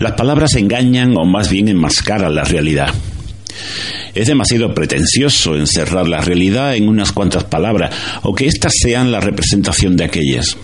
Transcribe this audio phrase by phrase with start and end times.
[0.00, 2.88] Las palabras engañan o más bien enmascaran la realidad.
[4.14, 9.20] Es demasiado pretencioso encerrar la realidad en unas cuantas palabras o que éstas sean la
[9.20, 10.56] representación de aquellas.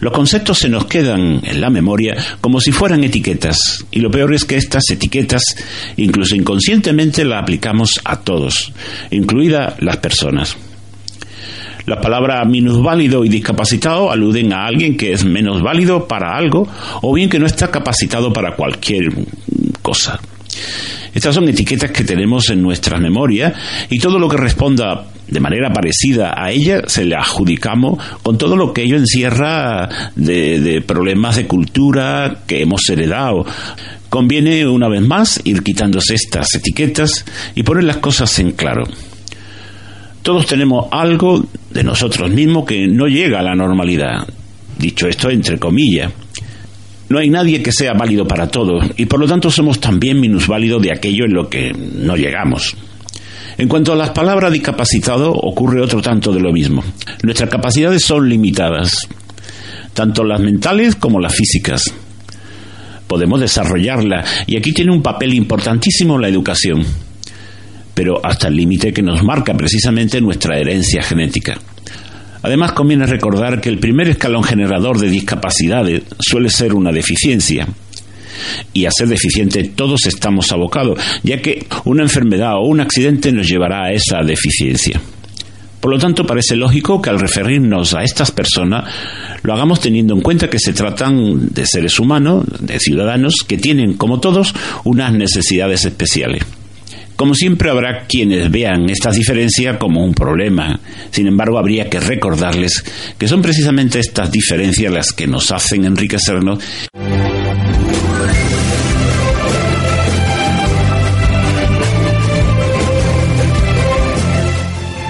[0.00, 3.56] Los conceptos se nos quedan en la memoria como si fueran etiquetas,
[3.90, 5.42] y lo peor es que estas etiquetas,
[5.96, 8.74] incluso inconscientemente, las aplicamos a todos,
[9.10, 10.58] incluidas las personas.
[11.88, 16.68] Las palabras minusválido y discapacitado aluden a alguien que es menos válido para algo
[17.00, 19.08] o bien que no está capacitado para cualquier
[19.80, 20.20] cosa.
[21.14, 23.54] Estas son etiquetas que tenemos en nuestra memoria
[23.88, 28.54] y todo lo que responda de manera parecida a ella se le adjudicamos con todo
[28.54, 33.46] lo que ello encierra de problemas de cultura que hemos heredado.
[34.10, 37.24] Conviene una vez más ir quitándose estas etiquetas
[37.54, 38.84] y poner las cosas en claro.
[40.20, 44.26] Todos tenemos algo de nosotros mismos que no llega a la normalidad.
[44.78, 46.12] Dicho esto entre comillas.
[47.08, 50.82] No hay nadie que sea válido para todo y por lo tanto somos también minusválidos
[50.82, 52.76] de aquello en lo que no llegamos.
[53.56, 56.84] En cuanto a las palabras discapacitado, ocurre otro tanto de lo mismo.
[57.24, 59.08] Nuestras capacidades son limitadas,
[59.94, 61.92] tanto las mentales como las físicas.
[63.08, 66.84] Podemos desarrollarlas y aquí tiene un papel importantísimo la educación,
[67.98, 71.58] pero hasta el límite que nos marca precisamente nuestra herencia genética.
[72.42, 77.66] Además, conviene recordar que el primer escalón generador de discapacidades suele ser una deficiencia
[78.72, 83.48] y a ser deficiente todos estamos abocados, ya que una enfermedad o un accidente nos
[83.48, 85.00] llevará a esa deficiencia.
[85.80, 88.94] Por lo tanto, parece lógico que al referirnos a estas personas
[89.42, 93.94] lo hagamos teniendo en cuenta que se tratan de seres humanos, de ciudadanos, que tienen,
[93.94, 94.54] como todos,
[94.84, 96.44] unas necesidades especiales.
[97.18, 100.78] Como siempre habrá quienes vean estas diferencias como un problema.
[101.10, 102.84] Sin embargo, habría que recordarles
[103.18, 106.60] que son precisamente estas diferencias las que nos hacen enriquecernos.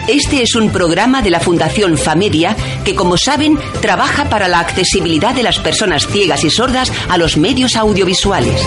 [0.08, 2.56] Este es un programa de la Fundación Famedia
[2.86, 7.36] que, como saben, trabaja para la accesibilidad de las personas ciegas y sordas a los
[7.36, 8.66] medios audiovisuales.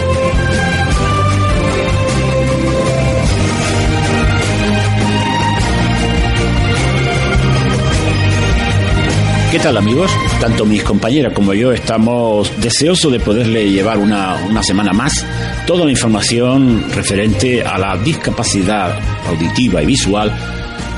[9.51, 10.09] ¿Qué tal amigos?
[10.39, 15.25] Tanto mis compañeras como yo estamos deseosos de poderle llevar una, una, semana más
[15.67, 18.97] toda la información referente a la discapacidad
[19.27, 20.33] auditiva y visual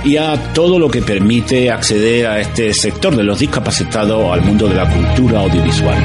[0.06, 4.68] y a todo lo que permite acceder a este sector de los discapacitados al mundo
[4.68, 5.98] de la cultura audiovisual.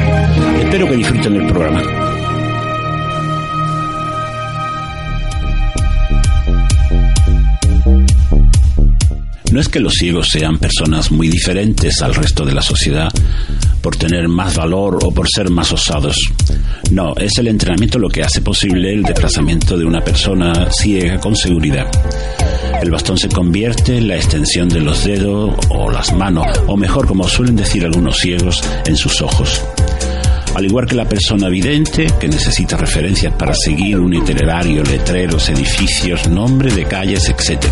[0.59, 2.08] Espero que disfruten el programa.
[9.53, 13.09] No es que los ciegos sean personas muy diferentes al resto de la sociedad
[13.83, 16.17] por tener más valor o por ser más osados.
[16.91, 21.35] No, es el entrenamiento lo que hace posible el desplazamiento de una persona ciega con
[21.35, 21.87] seguridad.
[22.83, 27.07] El bastón se convierte en la extensión de los dedos o las manos, o mejor,
[27.07, 29.63] como suelen decir algunos ciegos, en sus ojos.
[30.55, 36.29] Al igual que la persona vidente, que necesita referencias para seguir un itinerario, letreros, edificios,
[36.29, 37.65] nombre de calles, etc.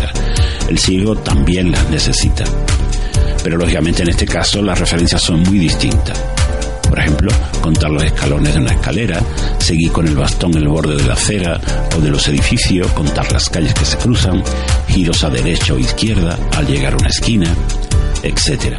[0.67, 2.43] El ciego también las necesita.
[3.43, 6.17] Pero lógicamente en este caso las referencias son muy distintas.
[6.89, 9.19] Por ejemplo, contar los escalones de una escalera,
[9.59, 11.59] seguir con el bastón el borde de la acera
[11.97, 14.41] o de los edificios, contar las calles que se cruzan,
[14.87, 17.53] giros a derecha o izquierda al llegar a una esquina,
[18.23, 18.77] etc.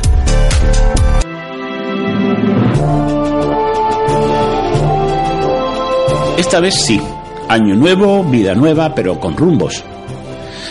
[6.39, 7.01] Esta vez sí,
[7.49, 9.85] año nuevo, vida nueva, pero con rumbos.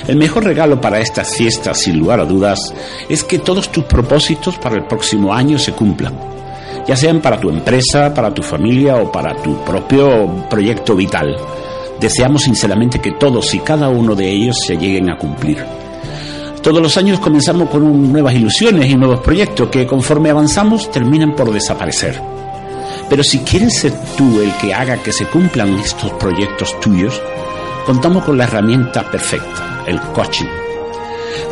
[0.07, 2.73] El mejor regalo para estas fiestas, sin lugar a dudas,
[3.09, 6.37] es que todos tus propósitos para el próximo año se cumplan
[6.87, 11.35] ya sean para tu empresa, para tu familia o para tu propio proyecto vital.
[11.99, 15.63] Deseamos sinceramente que todos y cada uno de ellos se lleguen a cumplir.
[16.63, 21.51] Todos los años comenzamos con nuevas ilusiones y nuevos proyectos que conforme avanzamos terminan por
[21.51, 22.21] desaparecer.
[23.09, 27.21] Pero si quieres ser tú el que haga que se cumplan estos proyectos tuyos,
[27.87, 30.49] contamos con la herramienta perfecta, el coaching.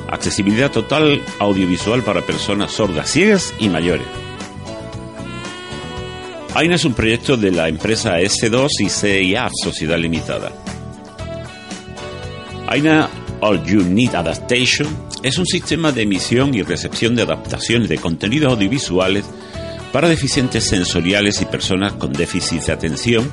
[0.09, 4.07] Accesibilidad total audiovisual para personas sordas, ciegas y mayores.
[6.55, 10.53] Aina es un proyecto de la empresa S2 y CIA Sociedad Limitada.
[12.69, 13.09] Aina
[13.41, 14.89] All You Need Adaptation
[15.23, 19.25] es un sistema de emisión y recepción de adaptaciones de contenidos audiovisuales
[19.93, 23.33] para deficientes sensoriales y personas con déficit de atención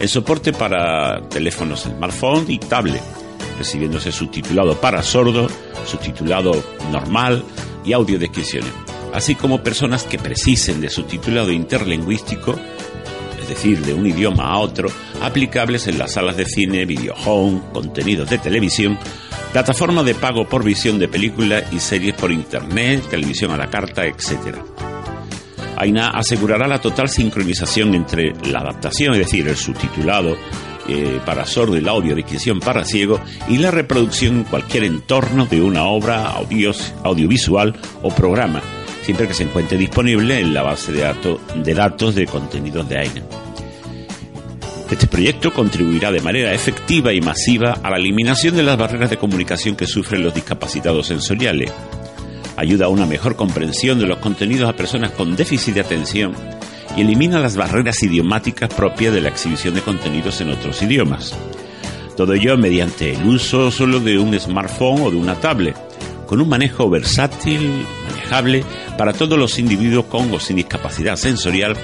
[0.00, 3.02] en soporte para teléfonos smartphone y tablet,
[3.58, 5.48] recibiéndose subtitulado para sordo,
[5.86, 6.52] subtitulado
[6.90, 7.44] normal
[7.84, 8.70] y audiodescripciones,
[9.12, 12.58] así como personas que precisen de subtitulado interlingüístico,
[13.40, 14.90] es decir, de un idioma a otro,
[15.22, 18.98] aplicables en las salas de cine, video home, contenidos de televisión,
[19.52, 24.04] plataformas de pago por visión de películas y series por internet, televisión a la carta,
[24.06, 24.58] etc.
[25.76, 30.36] AINA asegurará la total sincronización entre la adaptación, es decir, el subtitulado
[30.88, 35.60] eh, para sordo y la audiodescripción para ciego, y la reproducción en cualquier entorno de
[35.60, 36.32] una obra
[37.04, 38.62] audiovisual o programa,
[39.02, 41.14] siempre que se encuentre disponible en la base de,
[41.62, 43.22] de datos de contenidos de AINA.
[44.90, 49.18] Este proyecto contribuirá de manera efectiva y masiva a la eliminación de las barreras de
[49.18, 51.70] comunicación que sufren los discapacitados sensoriales,
[52.56, 56.57] ayuda a una mejor comprensión de los contenidos a personas con déficit de atención
[56.98, 61.32] y elimina las barreras idiomáticas propias de la exhibición de contenidos en otros idiomas.
[62.16, 65.76] Todo ello mediante el uso solo de un smartphone o de una tablet,
[66.26, 68.64] con un manejo versátil, manejable
[68.96, 71.76] para todos los individuos con o sin discapacidad sensorial,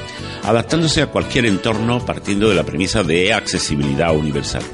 [0.43, 4.65] adaptándose a cualquier entorno partiendo de la premisa de accesibilidad universal.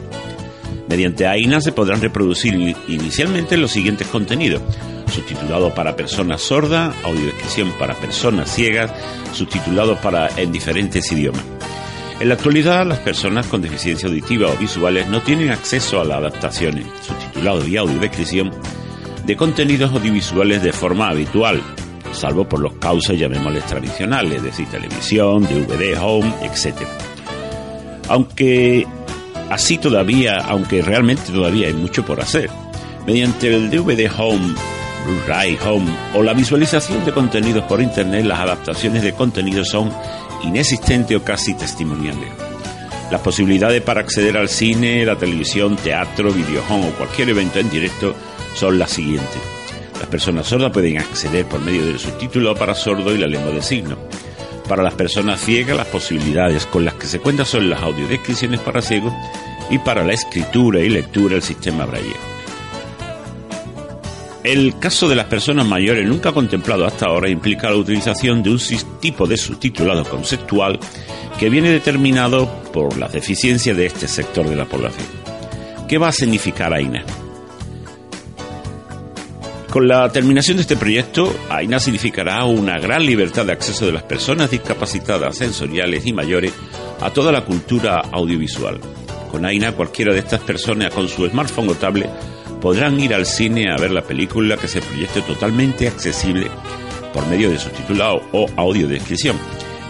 [0.90, 2.52] Mediante AINA se podrán reproducir
[2.88, 4.60] inicialmente los siguientes contenidos,
[5.06, 8.90] subtitulado para personas sordas, audiodescripción para personas ciegas,
[9.32, 11.44] subtitulado para en diferentes idiomas.
[12.18, 16.18] En la actualidad, las personas con deficiencia auditiva o visuales no tienen acceso a las
[16.18, 18.50] adaptaciones, subtitulado y audiodescripción
[19.24, 21.62] de contenidos audiovisuales de forma habitual,
[22.10, 26.74] salvo por los cauces llamémosles tradicionales, es decir, televisión, DVD, home, etc.
[28.08, 28.88] Aunque
[29.50, 32.48] así todavía, aunque realmente todavía hay mucho por hacer,
[33.06, 34.54] mediante el DVD Home
[35.06, 39.92] Blu-ray Home o la visualización de contenidos por Internet, las adaptaciones de contenidos son
[40.44, 42.28] inexistentes o casi testimoniales.
[43.10, 48.14] Las posibilidades para acceder al cine, la televisión, teatro, home o cualquier evento en directo
[48.54, 49.40] son las siguientes.
[49.98, 53.62] Las personas sordas pueden acceder por medio del subtítulo para sordo y la lengua de
[53.62, 53.98] signos.
[54.70, 58.80] Para las personas ciegas, las posibilidades con las que se cuenta son las audiodescripciones para
[58.80, 59.12] ciegos
[59.68, 62.14] y para la escritura y lectura el sistema Braille.
[64.44, 68.60] El caso de las personas mayores nunca contemplado hasta ahora implica la utilización de un
[69.00, 70.78] tipo de subtitulado conceptual
[71.36, 75.08] que viene determinado por las deficiencias de este sector de la población.
[75.88, 77.04] ¿Qué va a significar AINA?
[79.70, 84.02] Con la terminación de este proyecto, AINA significará una gran libertad de acceso de las
[84.02, 86.52] personas discapacitadas sensoriales y mayores
[87.00, 88.80] a toda la cultura audiovisual.
[89.30, 92.10] Con AINA, cualquiera de estas personas con su smartphone o tablet
[92.60, 96.50] podrán ir al cine a ver la película que se proyecte totalmente accesible
[97.14, 99.36] por medio de subtitulado o audiodescripción,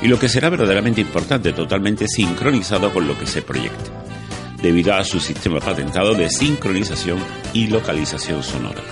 [0.02, 3.90] y lo que será verdaderamente importante, totalmente sincronizado con lo que se proyecte,
[4.60, 7.18] debido a su sistema patentado de sincronización
[7.54, 8.82] y localización sonora.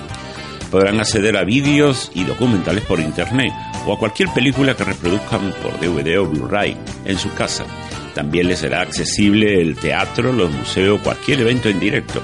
[0.71, 3.53] Podrán acceder a vídeos y documentales por internet
[3.87, 7.65] o a cualquier película que reproduzcan por DVD o Blu-ray en su casa.
[8.15, 12.23] También les será accesible el teatro, los museos, cualquier evento en directo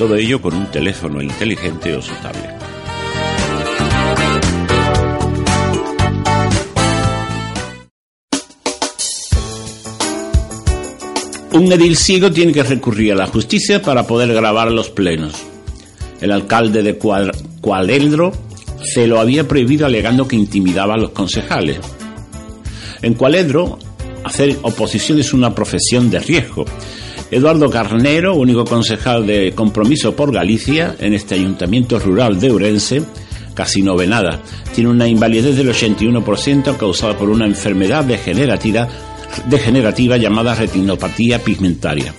[0.00, 2.54] todo ello con un teléfono inteligente o su tablet.
[11.52, 15.34] Un edil ciego tiene que recurrir a la justicia para poder grabar los plenos.
[16.22, 16.96] El alcalde de
[17.60, 18.32] Cualedro
[18.82, 21.78] se lo había prohibido alegando que intimidaba a los concejales.
[23.02, 23.78] En Cualedro,
[24.24, 26.64] hacer oposición es una profesión de riesgo
[27.30, 33.02] Eduardo Carnero, único concejal de Compromiso por Galicia en este ayuntamiento rural de Urense,
[33.54, 34.40] casi novenada.
[34.74, 38.88] Tiene una invalidez del 81% causada por una enfermedad degenerativa,
[39.48, 42.12] degenerativa llamada retinopatía pigmentaria.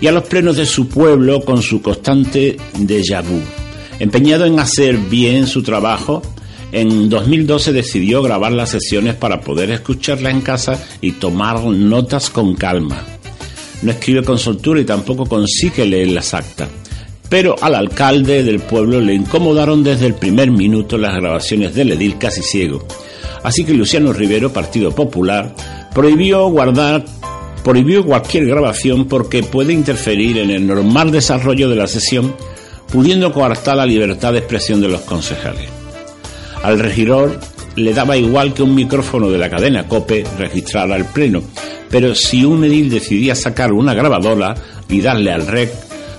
[0.00, 3.61] Y a los plenos de su pueblo con su constante déjà vu.
[4.02, 6.22] Empeñado en hacer bien su trabajo,
[6.72, 12.54] en 2012 decidió grabar las sesiones para poder escucharla en casa y tomar notas con
[12.54, 13.04] calma
[13.82, 16.68] no escribe con soltura y tampoco consigue leer las actas.
[17.28, 22.18] pero al alcalde del pueblo le incomodaron desde el primer minuto las grabaciones del edil
[22.18, 22.86] casi ciego.
[23.42, 25.54] Así que Luciano Rivero, Partido Popular,
[25.94, 27.04] prohibió guardar
[27.64, 32.34] prohibió cualquier grabación porque puede interferir en el normal desarrollo de la sesión,
[32.92, 35.68] pudiendo coartar la libertad de expresión de los concejales.
[36.62, 37.40] Al regidor
[37.74, 41.42] le daba igual que un micrófono de la cadena COPE registrara el pleno,
[41.90, 44.54] pero si un edil decidía sacar una grabadora
[44.88, 45.72] y darle al rec,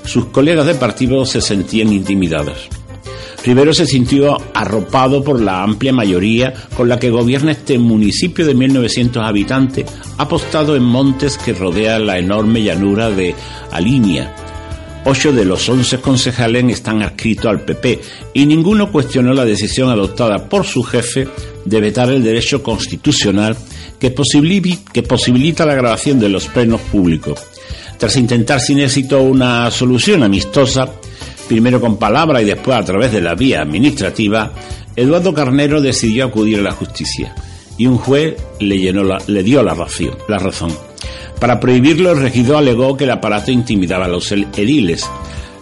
[0.04, 2.70] sus colegas de partido se sentían intimidados.
[3.46, 8.56] Rivero se sintió arropado por la amplia mayoría con la que gobierna este municipio de
[8.56, 9.86] 1900 habitantes,
[10.18, 13.36] apostado en montes que rodean la enorme llanura de
[13.72, 14.34] Alinia.
[15.06, 18.00] Ocho de los once concejales están adscritos al PP
[18.34, 21.28] y ninguno cuestionó la decisión adoptada por su jefe
[21.66, 23.58] de vetar el derecho constitucional
[24.00, 27.40] que posibilita la grabación de los plenos públicos.
[27.98, 30.90] Tras intentar sin éxito una solución amistosa,
[31.50, 34.54] primero con palabra y después a través de la vía administrativa,
[34.96, 37.36] Eduardo Carnero decidió acudir a la justicia
[37.78, 38.78] y un juez le,
[39.44, 39.74] dio la
[40.28, 40.93] la razón.
[41.40, 45.10] Para prohibirlo, el regidor alegó que el aparato intimidaba a los ediles.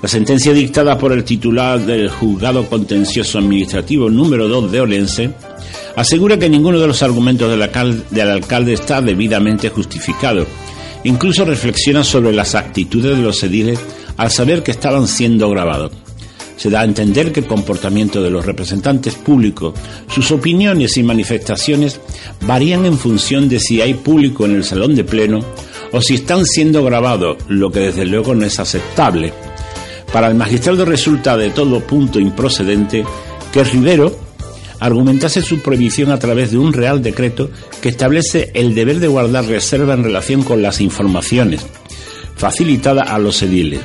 [0.02, 5.32] La sentencia dictada por el titular del Juzgado Contencioso Administrativo número 2 de Olense
[5.96, 7.50] asegura que ninguno de los argumentos
[8.10, 10.46] del alcalde está debidamente justificado
[11.04, 13.80] Incluso reflexiona sobre las actitudes de los ediles
[14.18, 15.92] al saber que estaban siendo grabados.
[16.62, 19.74] Se da a entender que el comportamiento de los representantes públicos,
[20.08, 22.00] sus opiniones y manifestaciones
[22.42, 25.40] varían en función de si hay público en el salón de pleno
[25.92, 29.34] o si están siendo grabados, lo que desde luego no es aceptable.
[30.14, 33.06] Para el magistrado resulta de todo punto improcedente
[33.52, 34.16] que Rivero
[34.80, 37.50] argumentase su prohibición a través de un real decreto
[37.82, 41.66] que establece el deber de guardar reserva en relación con las informaciones
[42.36, 43.82] facilitada a los ediles.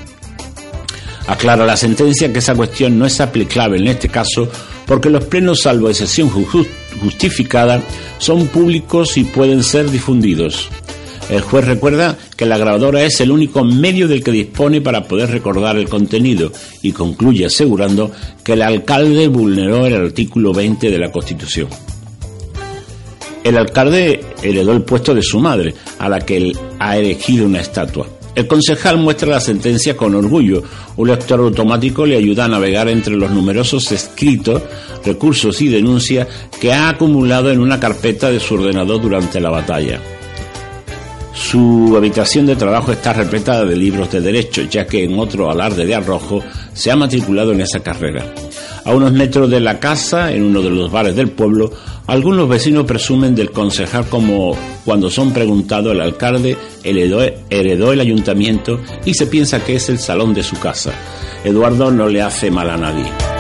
[1.27, 4.49] Aclara la sentencia que esa cuestión no es aplicable en este caso
[4.87, 7.83] porque los plenos, salvo excepción justificada,
[8.19, 10.69] son públicos y pueden ser difundidos.
[11.29, 15.31] El juez recuerda que la grabadora es el único medio del que dispone para poder
[15.31, 16.53] recordar el contenido
[16.83, 18.13] y concluye asegurando
[18.45, 21.69] que el alcalde vulneró el artículo 20 de la Constitución.
[23.43, 27.61] El alcalde heredó el puesto de su madre, a la que él ha elegido una
[27.61, 28.07] estatua.
[28.37, 30.63] El concejal muestra la sentencia con orgullo.
[30.99, 34.61] Un lector automático le ayuda a navegar entre los numerosos escritos,
[35.07, 36.29] recursos y denuncias
[36.61, 40.03] que ha acumulado en una carpeta de su ordenador durante la batalla.
[41.33, 45.87] Su habitación de trabajo está repleta de libros de derecho, ya que en otro alarde
[45.87, 46.43] de arrojo
[46.75, 48.35] se ha matriculado en esa carrera.
[48.87, 51.73] A unos metros de la casa, en uno de los bares del pueblo,
[52.07, 59.15] algunos vecinos presumen del concejal como cuando son preguntados el alcalde heredó el ayuntamiento y
[59.15, 60.93] se piensa que es el salón de su casa.
[61.43, 63.36] Eduardo no le hace mal a nadie.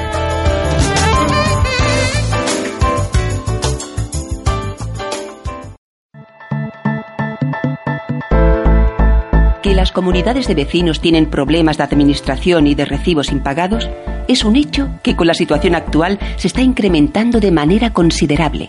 [9.77, 13.89] Las comunidades de vecinos tienen problemas de administración y de recibos impagados,
[14.27, 18.69] es un hecho que con la situación actual se está incrementando de manera considerable.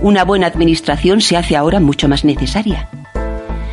[0.00, 2.88] Una buena administración se hace ahora mucho más necesaria.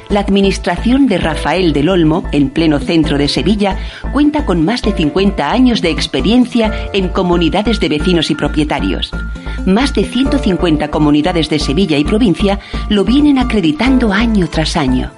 [0.10, 3.78] La administración de Rafael del Olmo, en pleno centro de Sevilla,
[4.12, 9.12] cuenta con más de 50 años de experiencia en comunidades de vecinos y propietarios.
[9.66, 12.60] Más de 150 comunidades de Sevilla y provincia
[12.90, 15.12] lo vienen acreditando año tras año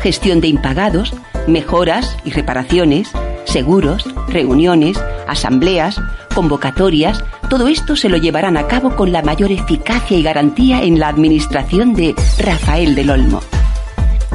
[0.00, 1.14] gestión de impagados,
[1.46, 3.10] mejoras y reparaciones,
[3.44, 6.00] seguros, reuniones, asambleas,
[6.34, 10.98] convocatorias, todo esto se lo llevarán a cabo con la mayor eficacia y garantía en
[10.98, 13.40] la administración de Rafael del Olmo.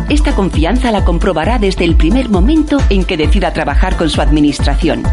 [0.10, 5.04] Esta confianza la comprobará desde el primer momento en que decida trabajar con su administración.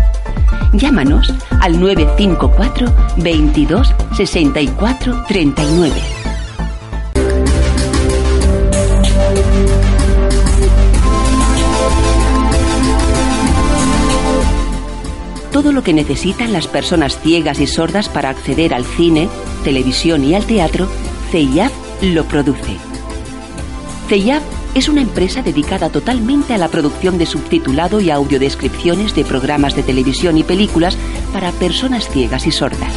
[0.75, 6.12] Llámanos al 954 22 64 39.
[15.53, 19.29] Todo lo que necesitan las personas ciegas y sordas para acceder al cine,
[19.63, 20.89] televisión y al teatro,
[21.31, 22.79] CEIAF lo produce.
[24.09, 24.43] CEIAF
[24.75, 29.83] es una empresa dedicada totalmente a la producción de subtitulado y audiodescripciones de programas de
[29.83, 30.97] televisión y películas
[31.35, 32.95] para personas ciegas y sordas.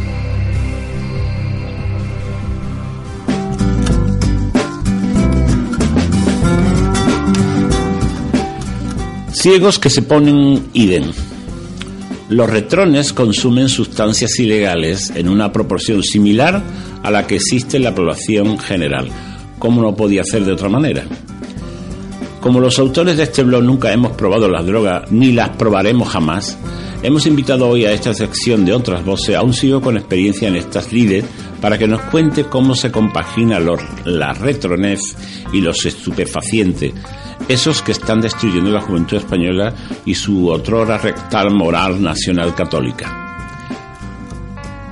[9.42, 11.12] Ciegos que se ponen idem.
[12.30, 16.62] Los retrones consumen sustancias ilegales en una proporción similar
[17.02, 19.10] a la que existe en la población general.
[19.58, 21.06] ¿Cómo no podía hacer de otra manera?
[22.40, 26.56] Como los autores de este blog nunca hemos probado las drogas ni las probaremos jamás,
[27.02, 30.56] hemos invitado hoy a esta sección de otras voces a un ciego con experiencia en
[30.56, 31.26] estas lides
[31.60, 33.60] para que nos cuente cómo se compagina
[34.06, 35.00] la retronez
[35.52, 36.94] y los estupefacientes
[37.52, 39.74] esos que están destruyendo la juventud española
[40.06, 43.22] y su otrora rectal moral nacional católica.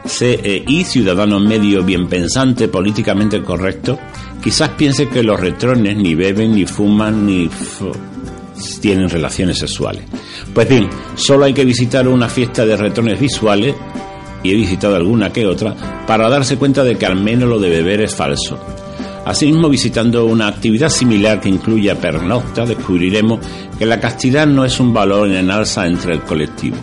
[0.05, 3.97] CEI, ciudadano medio bien pensante, políticamente correcto,
[4.43, 7.49] quizás piense que los retrones ni beben, ni fuman, ni
[8.81, 10.03] tienen relaciones sexuales.
[10.53, 13.75] Pues bien, solo hay que visitar una fiesta de retrones visuales,
[14.43, 15.75] y he visitado alguna que otra,
[16.07, 18.59] para darse cuenta de que al menos lo de beber es falso.
[19.25, 23.39] Asimismo, visitando una actividad similar que incluya pernocta, descubriremos
[23.77, 26.77] que la castidad no es un valor en alza entre el colectivo.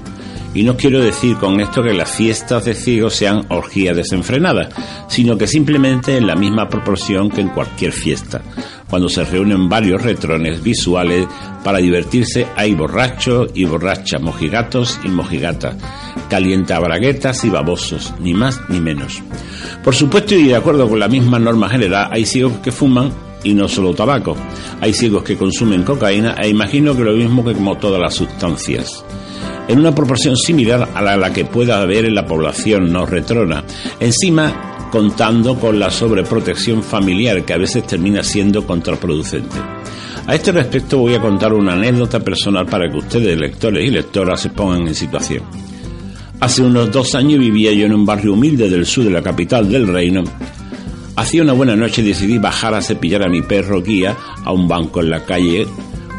[0.55, 4.69] Y no quiero decir con esto que las fiestas de ciegos sean orgías desenfrenadas,
[5.07, 8.40] sino que simplemente en la misma proporción que en cualquier fiesta.
[8.88, 11.26] Cuando se reúnen varios retrones visuales
[11.64, 15.77] para divertirse hay borrachos y borrachas, mojigatos y mojigatas,
[16.31, 19.22] calientabraguetas y babosos, ni más ni menos.
[19.83, 23.55] Por supuesto, y de acuerdo con la misma norma general, hay ciegos que fuman y
[23.55, 24.37] no solo tabaco.
[24.81, 29.05] Hay ciegos que consumen cocaína e imagino que lo mismo que como todas las sustancias.
[29.68, 33.64] En una proporción similar a la, que pueda haber en la población no retrona.
[33.99, 39.57] Encima, contando con la sobreprotección familiar que a veces termina siendo contraproducente.
[40.27, 44.40] A este respecto voy a contar una anécdota personal para que ustedes, lectores y lectoras,
[44.40, 45.44] se pongan en situación.
[46.40, 49.70] Hace unos dos años vivía yo en un barrio humilde del sur de la capital
[49.70, 50.25] del reino.
[51.16, 55.01] Hacía una buena noche decidí bajar a cepillar a mi perro guía a un banco
[55.01, 55.66] en la calle.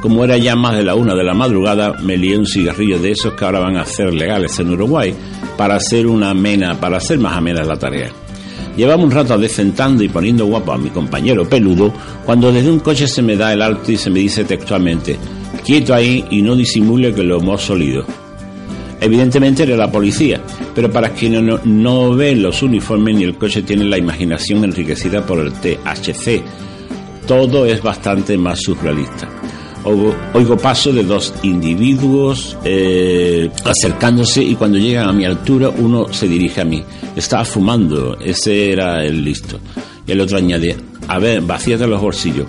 [0.01, 3.12] Como era ya más de la una de la madrugada, me lié un cigarrillo de
[3.12, 5.13] esos que ahora van a ser legales en Uruguay
[5.58, 8.12] para hacer una amena, para hacer más amena la tarea.
[8.77, 11.91] Llevaba un rato descentando y poniendo guapo a mi compañero peludo
[12.23, 15.17] cuando desde un coche se me da el alto y se me dice textualmente,
[15.65, 18.05] quieto ahí y no disimule que lo hemos solido.
[19.01, 20.41] Evidentemente era la policía,
[20.75, 25.25] pero para quienes no, no ven los uniformes ni el coche tienen la imaginación enriquecida
[25.25, 26.43] por el THC,
[27.27, 29.27] todo es bastante más surrealista.
[29.88, 36.28] Oigo, paso de dos individuos eh, acercándose y cuando llegan a mi altura uno se
[36.28, 36.84] dirige a mí.
[37.15, 39.60] Estaba fumando, ese era el listo.
[40.06, 40.76] Y el otro añade,
[41.08, 42.47] a ver, vacíate los bolsillos.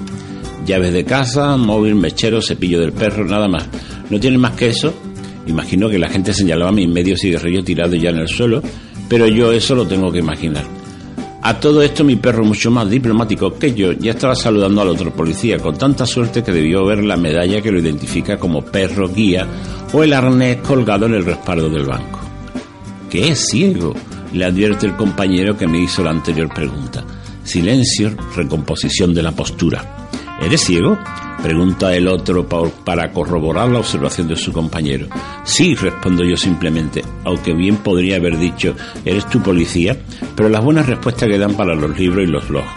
[0.66, 3.66] Llaves de casa, móvil, mechero, cepillo del perro, nada más.
[4.10, 4.92] ¿No tiene más que eso?
[5.46, 8.62] Imagino que la gente señalaba mi medio cigarrillo tirado ya en el suelo,
[9.08, 10.77] pero yo eso lo tengo que imaginar.
[11.42, 15.12] A todo esto mi perro, mucho más diplomático que yo, ya estaba saludando al otro
[15.12, 19.46] policía, con tanta suerte que debió ver la medalla que lo identifica como perro guía
[19.92, 22.20] o el arnés colgado en el respaldo del banco.
[23.08, 23.94] ¿Qué es ciego?
[24.32, 27.04] le advierte el compañero que me hizo la anterior pregunta.
[27.44, 30.07] Silencio, recomposición de la postura.
[30.40, 30.98] ¿Eres ciego?
[31.42, 32.48] Pregunta el otro
[32.84, 35.08] para corroborar la observación de su compañero.
[35.44, 38.74] Sí, respondo yo simplemente, aunque bien podría haber dicho,
[39.04, 39.96] ¿eres tu policía?
[40.34, 42.70] Pero las buenas respuestas quedan para los libros y los blogs.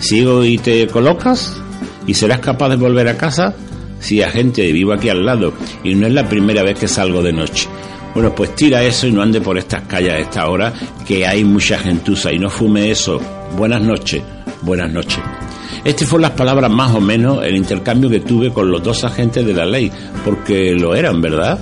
[0.00, 1.60] ¿Sigo y te colocas?
[2.06, 3.54] ¿Y serás capaz de volver a casa?
[4.00, 5.52] Sí, agente, vivo aquí al lado
[5.82, 7.68] y no es la primera vez que salgo de noche.
[8.12, 10.72] Bueno, pues tira eso y no ande por estas calles a esta hora,
[11.06, 13.20] que hay mucha gentuza y no fume eso.
[13.56, 14.22] Buenas noches,
[14.62, 15.20] buenas noches.
[15.84, 19.44] Este fue las palabras más o menos el intercambio que tuve con los dos agentes
[19.44, 19.92] de la ley,
[20.24, 21.58] porque lo eran, ¿verdad?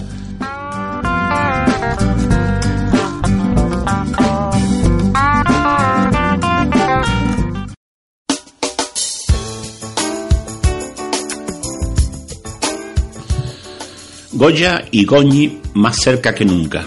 [14.35, 16.87] Goya y Goñi más cerca que nunca.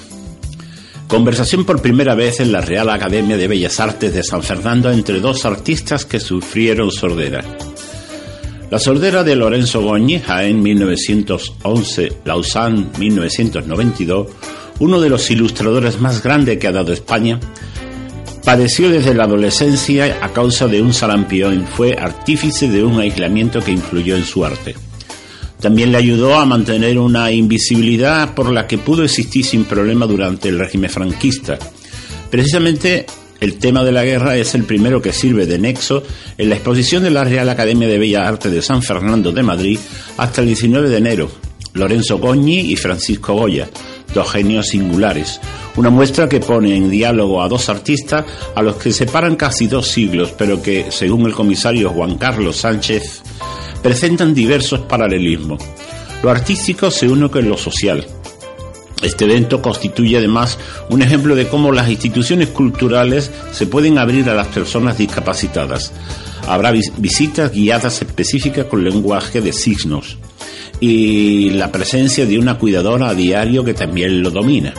[1.08, 5.20] Conversación por primera vez en la Real Academia de Bellas Artes de San Fernando entre
[5.20, 7.44] dos artistas que sufrieron sordera.
[8.72, 14.28] La sordera de Lorenzo Goñi, Jaén 1911, Lausanne 1992,
[14.80, 17.40] uno de los ilustradores más grandes que ha dado España,
[18.44, 23.60] padeció desde la adolescencia a causa de un sarampión y fue artífice de un aislamiento
[23.60, 24.76] que influyó en su arte.
[25.60, 30.50] También le ayudó a mantener una invisibilidad por la que pudo existir sin problema durante
[30.50, 31.58] el régimen franquista.
[32.30, 33.06] Precisamente
[33.40, 36.04] el tema de la guerra es el primero que sirve de nexo
[36.38, 39.80] en la exposición de la Real Academia de Bellas Artes de San Fernando de Madrid
[40.18, 41.32] hasta el 19 de enero.
[41.74, 43.70] Lorenzo Goñi y Francisco Goya,
[44.14, 45.42] dos genios singulares.
[45.76, 49.88] Una muestra que pone en diálogo a dos artistas a los que separan casi dos
[49.90, 53.22] siglos, pero que, según el comisario Juan Carlos Sánchez,
[53.86, 55.62] presentan diversos paralelismos.
[56.24, 58.04] Lo artístico se une con lo social.
[59.04, 60.58] Este evento constituye además
[60.90, 65.92] un ejemplo de cómo las instituciones culturales se pueden abrir a las personas discapacitadas.
[66.48, 70.18] Habrá visitas guiadas específicas con lenguaje de signos
[70.80, 74.74] y la presencia de una cuidadora a diario que también lo domina.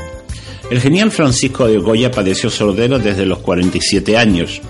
[0.69, 4.61] El genial Francisco de Goya padeció sordera desde los 47 años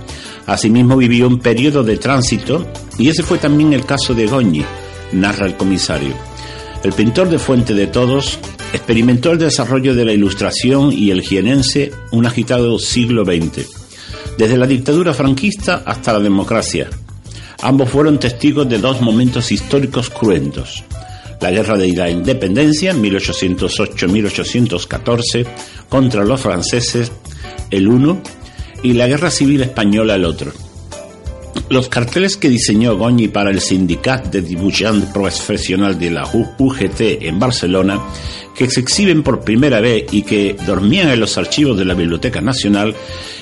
[0.46, 2.66] Asimismo vivió un periodo de tránsito
[2.98, 4.64] y ese fue también el caso de Goñi,
[5.12, 6.14] narra el comisario.
[6.84, 8.38] El pintor de Fuente de Todos
[8.72, 13.66] experimentó el desarrollo de la ilustración y el jienense un agitado siglo XX,
[14.38, 16.88] desde la dictadura franquista hasta la democracia.
[17.62, 20.84] Ambos fueron testigos de dos momentos históricos cruentos.
[21.40, 25.44] La guerra de la independencia en 1808-1814
[25.88, 27.10] contra los franceses,
[27.70, 28.22] el uno,
[28.86, 30.52] y la Guerra Civil Española el otro.
[31.68, 37.40] Los carteles que diseñó Goñi para el Sindicat de Dibujant Profesional de la UGT en
[37.40, 38.00] Barcelona,
[38.54, 42.40] que se exhiben por primera vez y que dormían en los archivos de la Biblioteca
[42.40, 42.94] Nacional,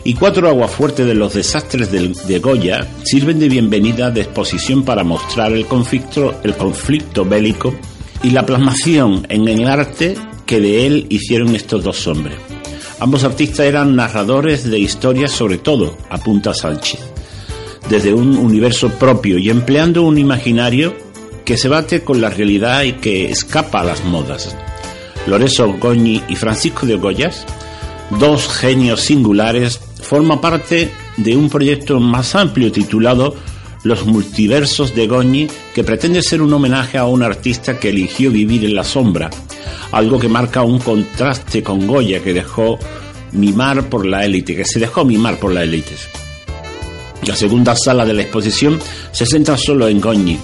[0.03, 5.53] y cuatro aguafuertes de los desastres de, Goya, sirven de bienvenida de exposición para mostrar
[5.53, 7.75] el conflicto bélico
[8.23, 10.15] y la plasmación en el arte
[10.47, 12.54] que de él hicieron estos dos hombres.
[13.01, 17.01] Ambos artistas eran narradores de historias sobre todo, apunta Sánchez,
[17.91, 20.95] desde un universo propio y empleando un imaginario
[21.45, 24.57] que se bate con la realidad y que escapa a las modas.
[25.27, 27.45] Lorenzo Goñi y Francisco de Goyas,
[28.19, 33.35] dos genios singulares, forman parte de un proyecto más amplio titulado
[33.83, 38.65] Los multiversos de Goñi, que pretende ser un homenaje a un artista que eligió vivir
[38.65, 39.31] en la sombra
[39.93, 42.79] algo que marca un contraste con Goya que dejó
[43.33, 45.95] mimar por la élite, que se dejó mimar por la élite.
[47.27, 48.79] La segunda sala de la exposición
[49.13, 50.39] se centra solo en Goñi,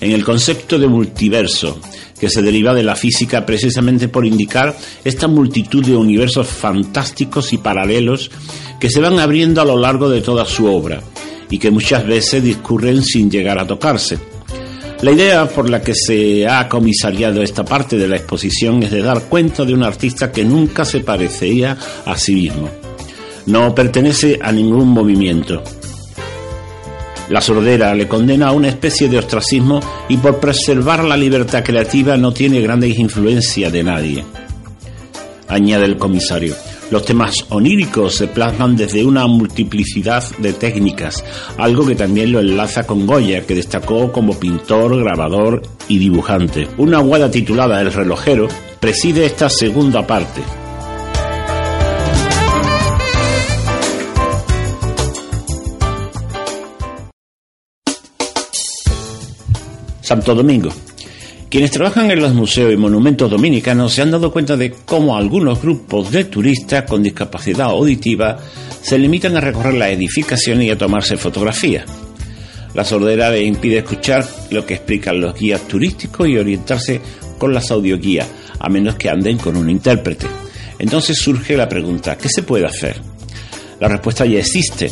[0.00, 1.80] en el concepto de multiverso,
[2.18, 7.58] que se deriva de la física precisamente por indicar esta multitud de universos fantásticos y
[7.58, 8.30] paralelos
[8.80, 11.02] que se van abriendo a lo largo de toda su obra
[11.50, 14.18] y que muchas veces discurren sin llegar a tocarse.
[15.02, 19.02] La idea por la que se ha comisariado esta parte de la exposición es de
[19.02, 22.70] dar cuenta de un artista que nunca se parecía a sí mismo.
[23.44, 25.62] No pertenece a ningún movimiento.
[27.28, 32.16] La sordera le condena a una especie de ostracismo y por preservar la libertad creativa
[32.16, 34.24] no tiene grandes influencia de nadie.
[35.48, 36.54] Añade el comisario.
[36.90, 41.24] Los temas oníricos se plasman desde una multiplicidad de técnicas,
[41.58, 46.68] algo que también lo enlaza con Goya, que destacó como pintor, grabador y dibujante.
[46.78, 48.46] Una guada titulada El relojero
[48.78, 50.42] preside esta segunda parte.
[60.02, 60.70] Santo Domingo.
[61.56, 65.62] Quienes trabajan en los museos y monumentos dominicanos se han dado cuenta de cómo algunos
[65.62, 68.38] grupos de turistas con discapacidad auditiva
[68.82, 71.86] se limitan a recorrer la edificación y a tomarse fotografías.
[72.74, 77.00] La sordera les impide escuchar lo que explican los guías turísticos y orientarse
[77.38, 80.26] con las audioguías, a menos que anden con un intérprete.
[80.78, 83.00] Entonces surge la pregunta, ¿qué se puede hacer?
[83.80, 84.90] La respuesta ya existe,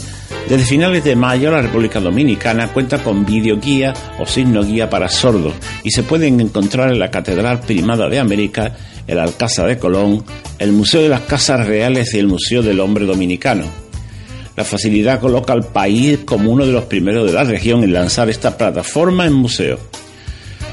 [0.49, 5.55] desde finales de mayo, la República Dominicana cuenta con videoguía o signo guía para sordos
[5.83, 10.23] y se pueden encontrar en la Catedral Primada de América, el Alcázar de Colón,
[10.59, 13.65] el Museo de las Casas Reales y el Museo del Hombre Dominicano.
[14.55, 18.29] La facilidad coloca al país como uno de los primeros de la región en lanzar
[18.29, 19.79] esta plataforma en museo.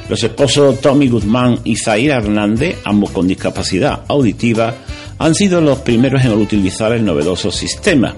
[0.10, 4.76] Los esposos Tommy Guzmán y Zaira Hernández, ambos con discapacidad auditiva,
[5.18, 8.16] han sido los primeros en utilizar el novedoso sistema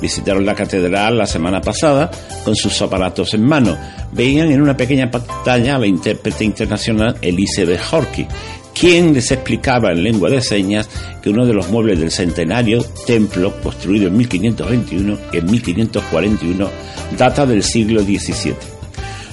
[0.00, 2.10] visitaron la catedral la semana pasada
[2.44, 3.76] con sus aparatos en mano.
[4.12, 8.26] Veían en una pequeña pantalla a la intérprete internacional de Horky,
[8.74, 10.88] quien les explicaba en lengua de señas
[11.22, 16.68] que uno de los muebles del centenario templo, construido en 1521 y en 1541,
[17.16, 18.79] data del siglo XVII.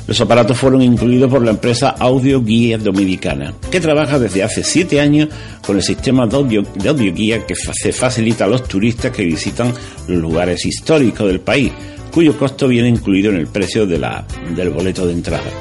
[0.07, 5.01] Los aparatos fueron incluidos por la empresa Audio Guía Dominicana, que trabaja desde hace siete
[5.01, 5.27] años
[5.65, 9.73] con el sistema de audio, guía que se facilita a los turistas que visitan
[10.07, 11.73] los lugares históricos del país,
[12.09, 15.51] cuyo costo viene incluido en el precio del boleto de entrada.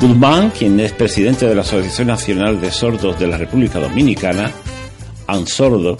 [0.00, 4.50] Guzmán, quien es presidente de la Asociación Nacional de Sordos de la República Dominicana,
[5.26, 5.98] ANSORDO,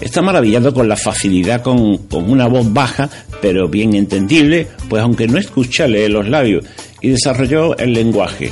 [0.00, 3.08] está maravillado con la facilidad con, con, una voz baja,
[3.40, 6.64] pero bien entendible, pues aunque no escucha, lee los labios
[7.02, 8.50] y desarrolló el lenguaje.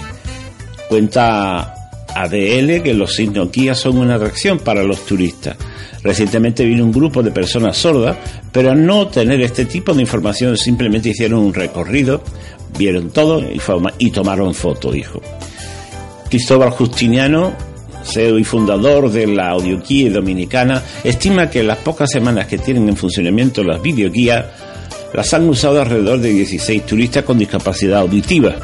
[0.89, 1.75] Cuenta
[2.15, 5.57] ADL que los signos son una atracción para los turistas.
[6.03, 8.17] Recientemente vino un grupo de personas sordas,
[8.53, 12.23] pero al no tener este tipo de información simplemente hicieron un recorrido
[12.79, 13.43] vieron todo
[13.99, 15.21] y, tomaron foto, dijo.
[16.29, 17.53] Cristóbal Justiniano,
[18.05, 22.97] CEO y fundador de la audioguía dominicana, estima que las pocas semanas que tienen en
[22.97, 24.47] funcionamiento las videoguías,
[25.13, 28.57] las han usado alrededor de 16 turistas con discapacidad auditiva.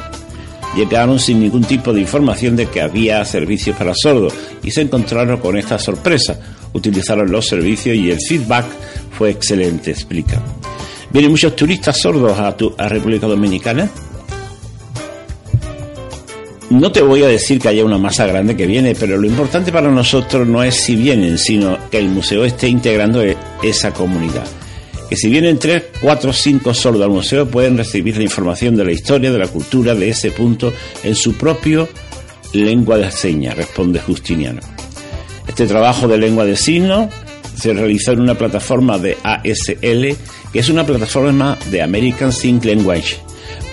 [0.75, 4.33] Llegaron sin ningún tipo de información de que había servicios para sordos
[4.63, 6.39] y se encontraron con esta sorpresa.
[6.73, 8.65] Utilizaron los servicios y el feedback
[9.17, 10.41] fue excelente, explica.
[11.11, 13.89] ¿Vienen muchos turistas sordos a, República Dominicana?
[16.69, 19.71] No te voy a decir que haya una masa grande que viene, pero lo importante
[19.71, 24.45] para nosotros no es si vienen, sino que el museo esté integrando e-, esa comunidad.
[25.09, 28.91] Que si vienen tres, cuatro, cinco sordos al museo pueden recibir la información de la
[28.91, 31.87] historia, de la cultura de ese punto en su propio
[32.53, 34.61] lengua de señas, responde Justiniano.
[35.47, 37.07] Este trabajo de lengua de signos
[37.55, 40.15] se realizó en una plataforma de ASL
[40.51, 43.17] que es una plataforma de American Sign Language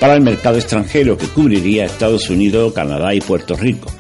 [0.01, 3.91] para el mercado extranjero que cubriría Estados Unidos, Canadá y Puerto Rico.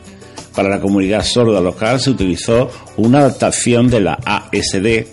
[0.54, 5.06] Para la comunidad sorda local se utilizó una adaptación de la ASD,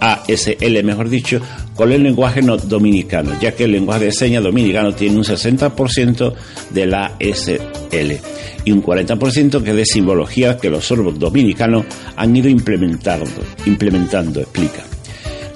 [0.00, 1.40] ASL mejor dicho,
[1.74, 6.34] con el lenguaje no dominicano, ya que el lenguaje de señas dominicano tiene un 60%
[6.70, 8.20] de la ASL
[8.64, 11.84] y un 40% que es de simbología que los sordos dominicanos
[12.16, 13.26] han ido implementando,
[13.66, 14.82] implementando, explica.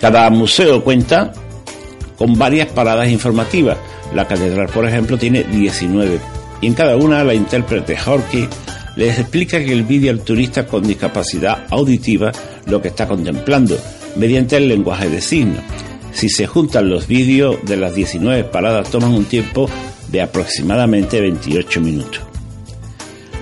[0.01, 1.33] Cada museo cuenta
[2.17, 3.79] con varias paradas informativas.
[4.15, 6.21] La catedral, por ejemplo, tiene 19
[6.61, 8.49] y en cada una la intérprete Jorge
[8.97, 12.31] les explica que el vídeo al turista con discapacidad auditiva
[12.67, 13.77] lo que está contemplando
[14.17, 15.63] mediante el lenguaje de signos.
[16.13, 19.69] Si se juntan los vídeos de las 19 paradas toman un tiempo
[20.09, 22.21] de aproximadamente 28 minutos.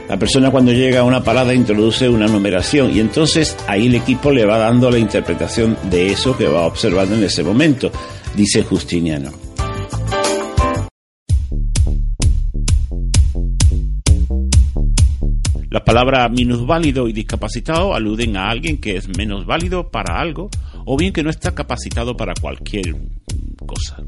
[0.09, 4.33] La persona cuando llega a una parada introduce una numeración y entonces ahí el equipo
[4.33, 7.93] le va dando la interpretación de eso que va observando en ese momento,
[8.35, 9.50] dice Justiniano.
[15.71, 20.51] Las palabras minusválido y discapacitado aluden a alguien que es menos válido para algo
[20.85, 22.97] o bien que no está capacitado para cualquier
[23.65, 23.99] cosa.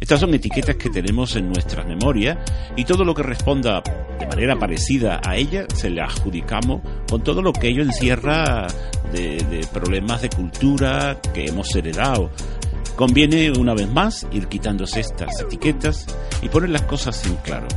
[0.00, 2.42] Estas son etiquetas que tenemos en nuestra memoria
[2.74, 3.82] y todo lo que responda
[4.18, 8.66] de manera parecida a ella se le adjudicamos con todo lo que ello encierra
[9.12, 12.30] de, problemas de cultura que hemos heredado.
[12.96, 16.06] Conviene una vez más ir quitándose estas etiquetas
[16.40, 17.68] y poner las cosas en claro.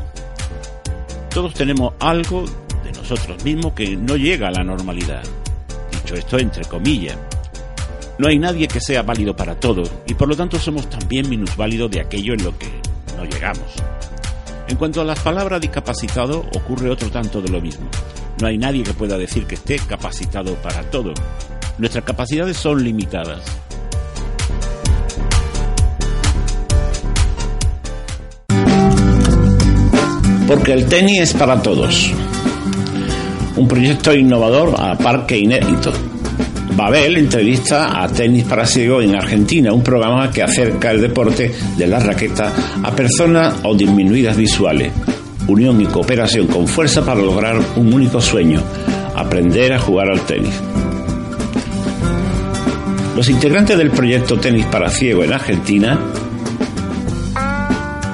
[1.30, 2.65] Todos tenemos algo de
[3.08, 5.22] nosotros mismos que no llega a la normalidad.
[5.92, 7.16] Dicho esto entre comillas,
[8.18, 11.92] no hay nadie que sea válido para todo y por lo tanto somos también minusválidos
[11.92, 12.68] de aquello en lo que
[13.16, 13.76] no llegamos.
[14.68, 17.88] En cuanto a las palabras discapacitado, ocurre otro tanto de lo mismo.
[18.42, 21.14] No hay nadie que pueda decir que esté capacitado para todo.
[21.78, 23.44] Nuestras capacidades son limitadas.
[30.48, 32.12] Porque el tenis es para todos.
[33.58, 35.94] Un proyecto innovador a parque inédito
[36.76, 41.88] Babel entrevista a Tenis para Ciego en Argentina, un programa que acerca el deporte de
[41.88, 42.52] la raqueta
[42.84, 44.92] a personas o disminuidas visuales.
[45.48, 48.62] Unión y cooperación con fuerza para lograr un único sueño,
[49.16, 50.54] aprender a jugar al tenis.
[53.16, 55.98] Los integrantes del proyecto Tenis para Ciego en Argentina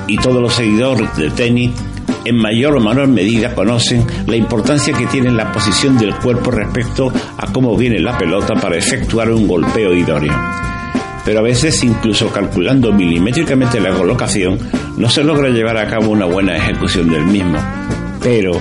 [0.06, 1.72] y todos los seguidores de tenis
[2.26, 7.12] en mayor o menor medida conocen la importancia que tiene la posición del cuerpo respecto
[7.38, 10.34] a cómo viene la pelota para efectuar un golpeo idóneo.
[11.24, 14.58] Pero a veces, incluso calculando milimétricamente la colocación,
[14.98, 17.60] no se logra llevar a cabo una buena ejecución del mismo.
[18.22, 18.60] Pero,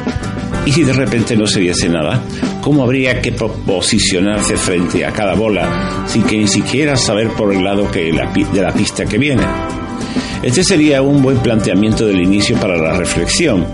[0.66, 2.22] ¿y si de repente no se viese nada?
[2.60, 7.64] ¿Cómo habría que posicionarse frente a cada bola sin que ni siquiera saber por el
[7.64, 9.42] lado de la pista que viene?
[10.42, 13.66] Este sería un buen planteamiento del inicio para la reflexión,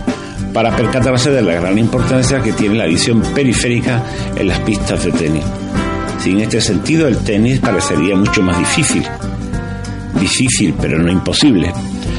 [0.53, 4.03] para percatarse de la gran importancia que tiene la visión periférica
[4.35, 5.45] en las pistas de tenis.
[6.19, 9.05] Sin este sentido, el tenis parecería mucho más difícil.
[10.19, 11.73] Difícil, pero no imposible.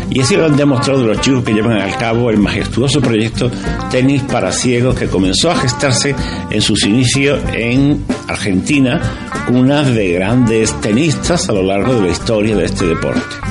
[0.10, 3.51] Y así lo han demostrado los chicos que llevan a cabo el majestuoso proyecto
[3.91, 6.15] Tenis para Ciegos que comenzó a gestarse
[6.49, 9.01] en sus inicios en Argentina,
[9.49, 13.46] una de grandes tenistas a lo largo de la historia de este deporte.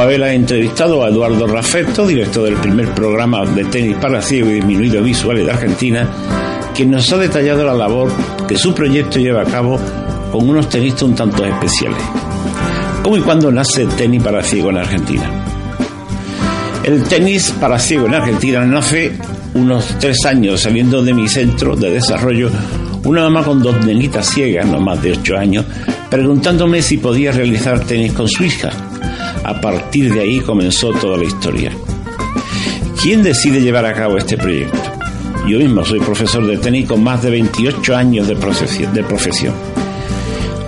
[0.00, 4.54] Babel ha entrevistado a Eduardo Rafeto, director del primer programa de tenis para ciegos y
[4.54, 6.08] disminuidos visuales de Argentina,
[6.74, 8.10] quien nos ha detallado la labor
[8.48, 9.78] que su proyecto lleva a cabo
[10.32, 12.00] con unos tenistas un tanto especiales.
[13.02, 15.30] ¿Cómo y cuándo nace el tenis para ciego en Argentina?
[16.82, 19.12] El tenis para ciego en Argentina nace
[19.52, 22.48] unos tres años saliendo de mi centro de desarrollo
[23.04, 25.66] una mamá con dos nenitas ciegas, no más de ocho años,
[26.08, 28.70] preguntándome si podía realizar tenis con su hija.
[29.44, 31.72] A partir de ahí comenzó toda la historia.
[33.02, 34.78] ¿Quién decide llevar a cabo este proyecto?
[35.48, 39.54] Yo mismo soy profesor de tenis más de 28 años de profesión.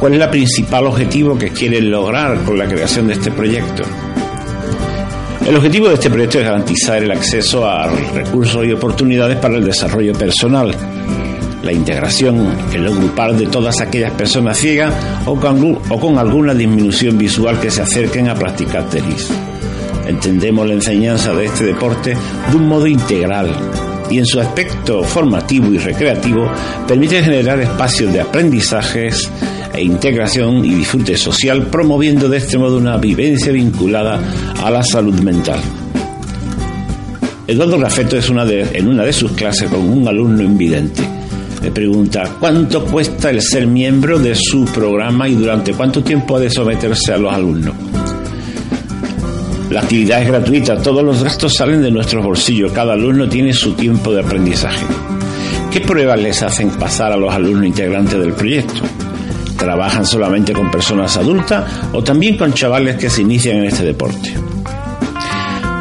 [0.01, 3.85] ¿Cuál es el principal objetivo que quieren lograr con la creación de este proyecto?
[5.47, 9.65] El objetivo de este proyecto es garantizar el acceso a recursos y oportunidades para el
[9.65, 10.75] desarrollo personal,
[11.63, 14.93] la integración, el agrupar de todas aquellas personas ciegas
[15.27, 19.29] o con, o con alguna disminución visual que se acerquen a practicar tenis.
[20.07, 22.17] Entendemos la enseñanza de este deporte
[22.51, 23.49] de un modo integral
[24.11, 26.51] y en su aspecto formativo y recreativo
[26.87, 29.31] permite generar espacios de aprendizajes
[29.73, 34.21] e integración y disfrute social, promoviendo de este modo una vivencia vinculada
[34.63, 35.61] a la salud mental.
[37.47, 41.22] Eduardo Rafeto es una de, en una de sus clases con un alumno invidente.
[41.63, 46.41] Le pregunta cuánto cuesta el ser miembro de su programa y durante cuánto tiempo ha
[46.41, 47.75] de someterse a los alumnos.
[49.71, 53.73] La actividad es gratuita, todos los gastos salen de nuestros bolsillos, cada alumno tiene su
[53.73, 54.85] tiempo de aprendizaje.
[55.71, 58.83] ¿Qué pruebas les hacen pasar a los alumnos integrantes del proyecto?
[59.63, 64.35] trabajan solamente con personas adultas o también con chavales que se inician en este deporte.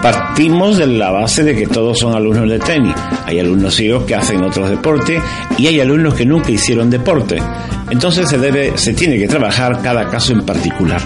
[0.01, 2.95] Partimos de la base de que todos son alumnos de tenis.
[3.25, 5.21] Hay alumnos ciegos que hacen otros deportes
[5.57, 7.37] y hay alumnos que nunca hicieron deporte.
[7.89, 11.01] Entonces se debe, se tiene que trabajar cada caso en particular.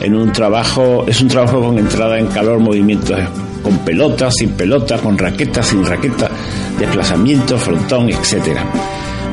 [0.00, 3.18] En un trabajo, es un trabajo con entrada en calor, movimientos
[3.62, 6.30] con pelota, sin pelota, con raqueta, sin raqueta,
[6.78, 8.64] desplazamiento, frontón, etcétera.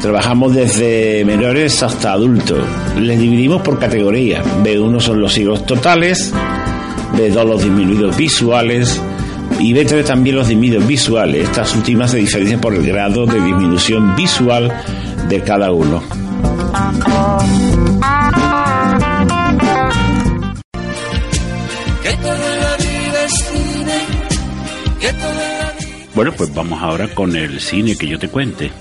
[0.02, 2.60] Trabajamos desde menores hasta adultos.
[3.00, 4.46] Les dividimos por categorías.
[4.64, 6.34] B1 son los ciegos totales,
[7.14, 9.02] B2 los disminuidos visuales
[9.60, 11.50] y B3 también los disminuidos visuales.
[11.50, 14.72] Estas últimas se diferencian por el grado de disminución visual
[15.30, 16.04] de cada uno.
[26.16, 28.72] Bueno, pues vamos ahora con el cine que yo te cuente.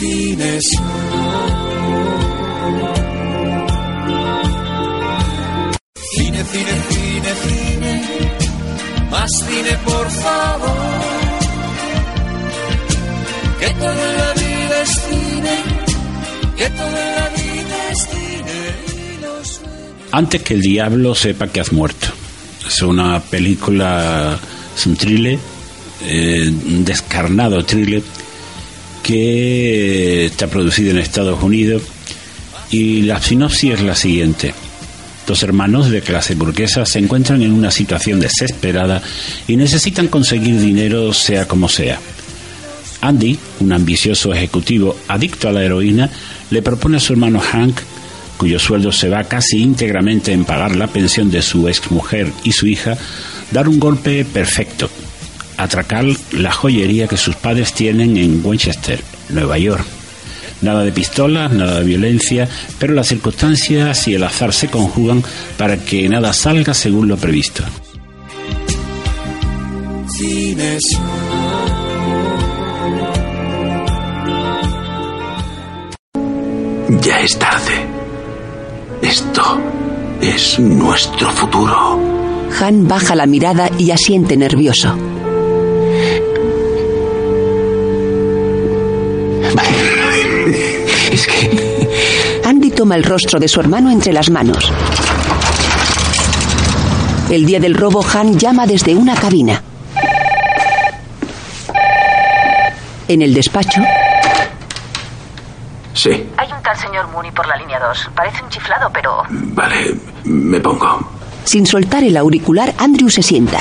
[0.00, 0.58] Cine,
[20.12, 22.06] Antes que el diablo sepa que has muerto.
[22.66, 24.38] Es una película,
[24.76, 25.38] es un thriller,
[26.06, 28.02] eh, un descarnado thriller
[29.02, 31.82] que está producido en Estados Unidos.
[32.70, 34.54] Y la sinopsis es la siguiente.
[35.26, 39.02] Dos hermanos de clase burguesa se encuentran en una situación desesperada
[39.46, 41.98] y necesitan conseguir dinero sea como sea.
[43.00, 46.10] Andy, un ambicioso ejecutivo adicto a la heroína,
[46.50, 47.78] le propone a su hermano Hank,
[48.36, 52.66] cuyo sueldo se va casi íntegramente en pagar la pensión de su exmujer y su
[52.66, 52.96] hija,
[53.50, 54.90] dar un golpe perfecto
[55.56, 59.84] atracar la joyería que sus padres tienen en Winchester, Nueva York.
[60.64, 62.48] Nada de pistolas, nada de violencia,
[62.78, 65.22] pero las circunstancias y el azar se conjugan
[65.58, 67.62] para que nada salga según lo previsto.
[77.02, 77.86] Ya es tarde.
[79.02, 79.60] Esto
[80.22, 82.00] es nuestro futuro.
[82.58, 85.13] Han baja la mirada y asiente nervioso.
[92.74, 94.70] Toma el rostro de su hermano entre las manos.
[97.30, 99.62] El día del robo, Han llama desde una cabina.
[103.08, 103.80] En el despacho.
[105.94, 106.10] Sí.
[106.36, 108.10] Hay un tal señor Mooney por la línea 2.
[108.14, 109.22] Parece un chiflado, pero...
[109.30, 109.94] Vale,
[110.24, 111.08] me pongo.
[111.44, 113.58] Sin soltar el auricular, Andrew se sienta.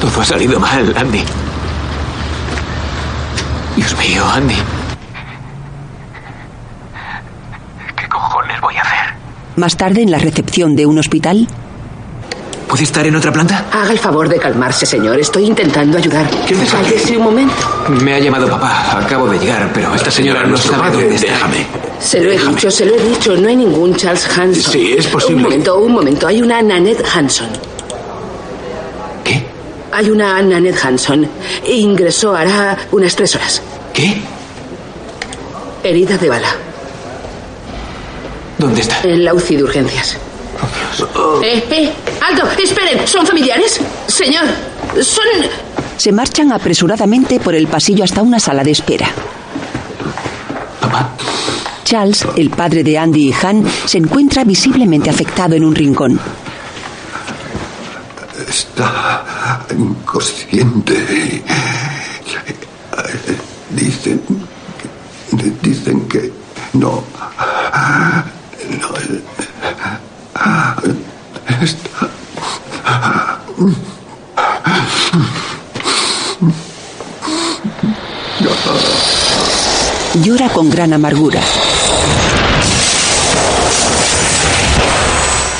[0.00, 1.22] Todo ha salido mal, Andy.
[3.76, 4.56] Dios mío, Andy.
[7.96, 9.14] ¿Qué cojones voy a hacer?
[9.56, 11.46] Más tarde, en la recepción de un hospital,
[12.72, 13.66] ¿Puede estar en otra planta?
[13.70, 15.20] Haga el favor de calmarse, señor.
[15.20, 16.26] Estoy intentando ayudar.
[16.46, 16.54] ¿Qué?
[16.54, 17.52] Cállese un momento.
[18.02, 18.98] Me ha llamado papá.
[18.98, 21.32] Acabo de llegar, pero esta señora no sabe dónde está.
[21.32, 21.66] Déjame.
[22.00, 23.36] Se lo he dicho, se lo he dicho.
[23.36, 24.72] No hay ningún Charles Hanson.
[24.72, 25.36] Sí, es posible.
[25.36, 26.26] Un momento, un momento.
[26.26, 27.48] Hay una Nanette Hanson.
[29.22, 29.44] ¿Qué?
[29.92, 31.28] Hay una Nanette Hanson.
[31.68, 33.60] Ingresó hará unas tres horas.
[33.92, 34.16] ¿Qué?
[35.84, 36.48] Herida de bala.
[38.62, 39.00] ¿Dónde está?
[39.02, 40.16] En la UCI de urgencias.
[41.42, 43.08] Eh, eh, alto, esperen.
[43.08, 43.80] ¿Son familiares?
[44.06, 44.44] Señor,
[45.02, 45.24] son...
[45.96, 49.08] se marchan apresuradamente por el pasillo hasta una sala de espera.
[50.80, 51.10] Papá.
[51.82, 56.20] Charles, el padre de Andy y Han, se encuentra visiblemente afectado en un rincón.
[58.48, 61.42] Está inconsciente.
[63.70, 64.22] Dicen.
[65.62, 66.32] Dicen que
[66.74, 67.02] no.
[68.68, 68.88] No.
[71.62, 72.08] Está.
[80.22, 81.40] Llora con gran amargura.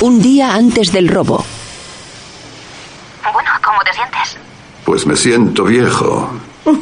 [0.01, 1.43] Un día antes del robo,
[3.31, 4.37] Bueno, ¿cómo te sientes?
[4.85, 6.29] Pues me siento viejo.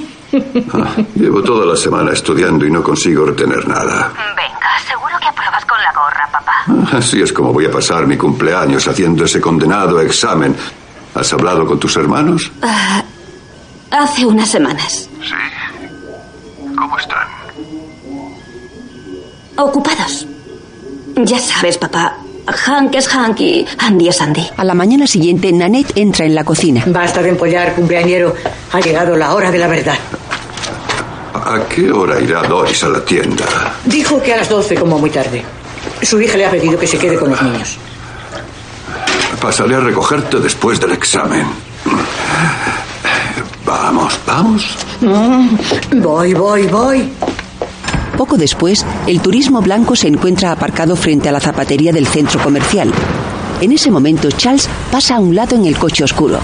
[0.74, 4.14] Ah, llevo toda la semana estudiando y no consigo retener nada.
[4.34, 6.61] Venga, seguro que apruebas con la gorra, papá.
[6.92, 10.56] Así es como voy a pasar mi cumpleaños haciendo ese condenado examen.
[11.14, 12.52] ¿Has hablado con tus hermanos?
[13.92, 15.10] Hace unas semanas.
[16.78, 17.28] ¿Cómo están?
[19.58, 20.26] Ocupados.
[21.18, 22.18] Ya sabes, papá.
[22.48, 24.50] Hank es Hank y Andy es Andy.
[24.58, 26.84] a la mañana siguiente, Nanette entra en la cocina.
[26.88, 28.34] Basta de empollar, cumpleañero.
[28.72, 29.98] Ha llegado la hora de la verdad.
[31.34, 33.46] ¿A qué hora irá Doris a la tienda?
[33.86, 35.44] Dijo que a las 12 como muy tarde.
[36.02, 37.78] Su hija le ha pedido que se quede con los niños.
[39.42, 41.46] Pasaré a recogerte después del examen.
[43.66, 44.78] Vamos, vamos.
[45.96, 47.10] Voy, voy, voy.
[48.18, 52.92] Poco después, el turismo blanco se encuentra aparcado frente a la zapatería del centro comercial.
[53.62, 56.40] En ese momento, Charles pasa a un lado en el coche oscuro.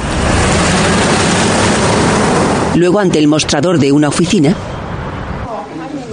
[2.75, 4.55] Luego, ante el mostrador de una oficina,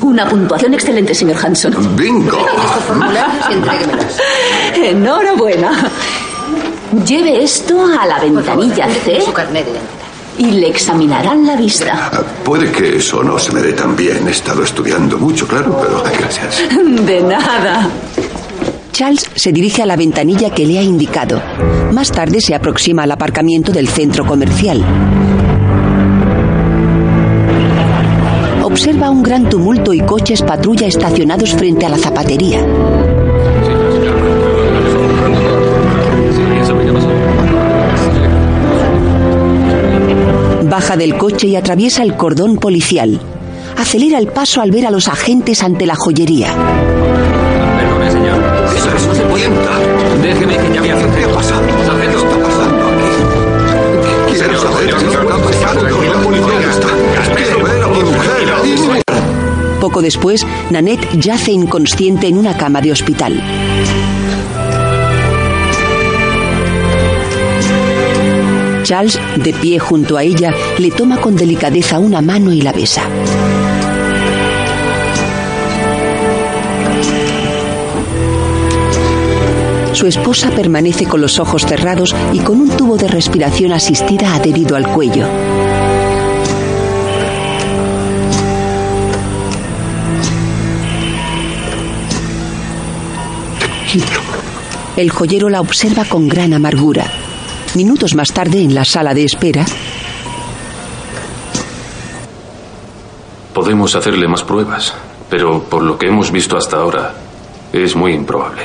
[0.04, 1.96] Una puntuación excelente, señor Hanson.
[1.96, 2.46] ¡Bingo!
[4.76, 5.90] Enhorabuena.
[7.06, 9.18] Lleve esto a la ventanilla C
[10.36, 12.10] y le examinarán la vista.
[12.12, 14.28] Ah, Puede que eso no se me dé tan bien.
[14.28, 16.60] He estado estudiando mucho, claro, pero gracias.
[17.06, 17.88] De nada.
[18.92, 21.40] Charles se dirige a la ventanilla que le ha indicado.
[21.92, 24.84] Más tarde se aproxima al aparcamiento del centro comercial.
[28.74, 32.60] Observa un gran tumulto y coches patrulla estacionados frente a la zapatería.
[40.64, 43.20] Baja del coche y atraviesa el cordón policial.
[43.78, 46.52] Acelera el paso al ver a los agentes ante la joyería.
[47.76, 48.42] Perdone, señor.
[48.76, 49.70] Esa es mi tienda.
[50.20, 51.62] Déjeme que llame a ¿Qué ha pasado?
[51.64, 54.34] ¿Qué está pasando aquí?
[54.36, 56.53] Quiero saber qué está pasando.
[59.80, 63.42] Poco después, Nanette yace inconsciente en una cama de hospital.
[68.84, 73.02] Charles, de pie junto a ella, le toma con delicadeza una mano y la besa.
[79.92, 84.76] Su esposa permanece con los ojos cerrados y con un tubo de respiración asistida adherido
[84.76, 85.26] al cuello.
[94.96, 97.04] El joyero la observa con gran amargura.
[97.74, 99.64] Minutos más tarde, en la sala de espera,
[103.52, 104.92] Podemos hacerle más pruebas,
[105.30, 107.14] pero por lo que hemos visto hasta ahora,
[107.72, 108.62] es muy improbable.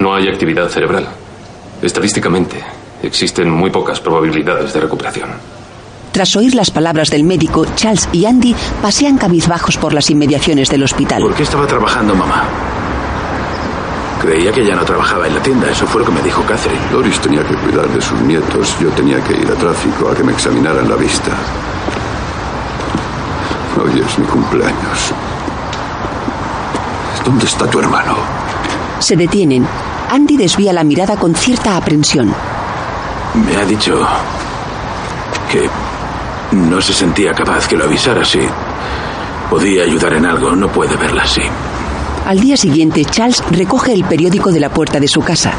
[0.00, 1.06] No hay actividad cerebral.
[1.80, 2.60] Estadísticamente,
[3.02, 5.30] existen muy pocas probabilidades de recuperación.
[6.12, 10.82] tras oír las palabras del médico, Charles y Andy pasean cabizbajos por las inmediaciones del
[10.82, 11.22] hospital.
[11.22, 12.44] ¿Por qué estaba trabajando mamá?
[14.22, 15.68] Creía que ya no trabajaba en la tienda.
[15.68, 16.80] Eso fue lo que me dijo Catherine.
[16.92, 18.76] Doris tenía que cuidar de sus nietos.
[18.80, 21.32] Yo tenía que ir a tráfico a que me examinaran la vista.
[23.82, 25.12] Hoy es mi cumpleaños.
[27.24, 28.14] ¿Dónde está tu hermano?
[29.00, 29.66] Se detienen.
[30.08, 32.32] Andy desvía la mirada con cierta aprensión.
[33.44, 34.06] Me ha dicho
[35.50, 35.68] que
[36.52, 38.38] no se sentía capaz que lo avisara si
[39.50, 40.54] podía ayudar en algo.
[40.54, 41.42] No puede verla así.
[42.24, 45.52] Al día siguiente, Charles recoge el periódico de la puerta de su casa.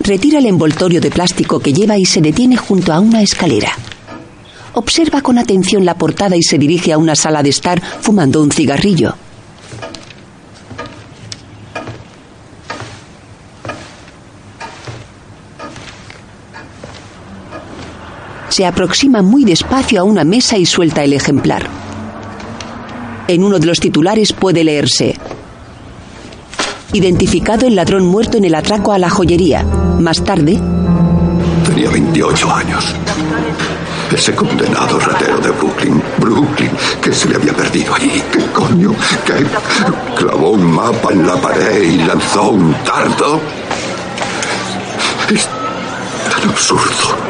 [0.00, 3.72] Retira el envoltorio de plástico que lleva y se detiene junto a una escalera.
[4.74, 8.50] Observa con atención la portada y se dirige a una sala de estar fumando un
[8.50, 9.14] cigarrillo.
[18.58, 21.64] Se aproxima muy despacio a una mesa y suelta el ejemplar.
[23.28, 25.14] En uno de los titulares puede leerse
[26.92, 29.62] Identificado el ladrón muerto en el atraco a la joyería.
[29.62, 30.58] Más tarde...
[31.66, 32.96] Tenía 28 años.
[34.10, 38.20] Ese condenado ratero de Brooklyn, Brooklyn, que se le había perdido allí.
[38.32, 38.92] ¿Qué coño?
[39.24, 39.46] ¿Que
[40.16, 43.40] clavó un mapa en la pared y lanzó un dardo?
[45.32, 45.48] Es
[46.28, 47.27] tan absurdo,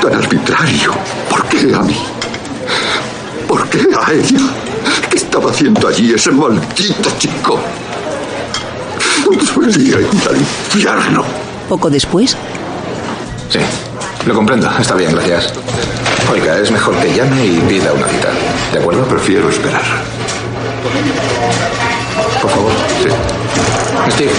[0.00, 0.92] tan arbitrario.
[1.28, 1.96] ¿Por qué a mí?
[3.46, 4.40] ¿Por qué a ella?
[5.10, 7.58] ¿Qué estaba haciendo allí ese maldito chico?
[9.56, 11.24] Debería ir al infierno.
[11.68, 12.36] Poco después,
[13.50, 13.58] Sí,
[14.26, 14.68] lo comprendo.
[14.78, 15.52] Está bien, gracias.
[16.30, 18.28] Oiga, es mejor que llame y pida una cita.
[18.72, 19.02] ¿De acuerdo?
[19.04, 19.82] Prefiero esperar.
[22.42, 22.72] Por favor.
[23.02, 23.08] Sí.
[24.10, 24.32] Steve,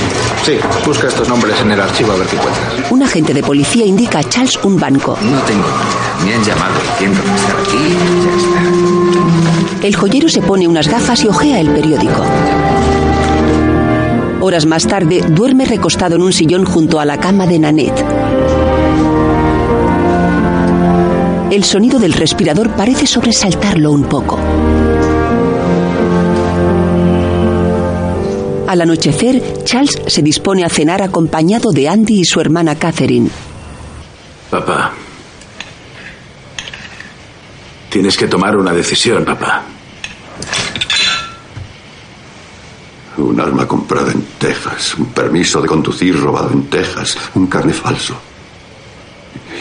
[0.43, 2.91] sí, busca estos nombres en el archivo a ver qué encuentras.
[2.91, 5.17] un agente de policía indica a Charles un banco.
[5.21, 6.25] No tengo ni idea.
[6.25, 9.87] Me han llamado diciendo que estaba aquí y ya está.
[9.87, 12.23] El joyero se pone unas gafas y ojea el periódico.
[14.41, 18.05] Horas más tarde, duerme recostado en un sillón junto a la cama de Nanette.
[21.51, 24.39] El sonido del respirador parece sobresaltarlo un poco.
[28.69, 33.27] Al anochecer, Charles se dispone a cenar acompañado de Andy y su hermana Catherine.
[34.51, 34.93] Papá.
[37.89, 39.63] Tienes que tomar una decisión, papá.
[43.17, 48.21] Un arma comprada en Texas, un permiso de conducir robado en Texas, un carne falso.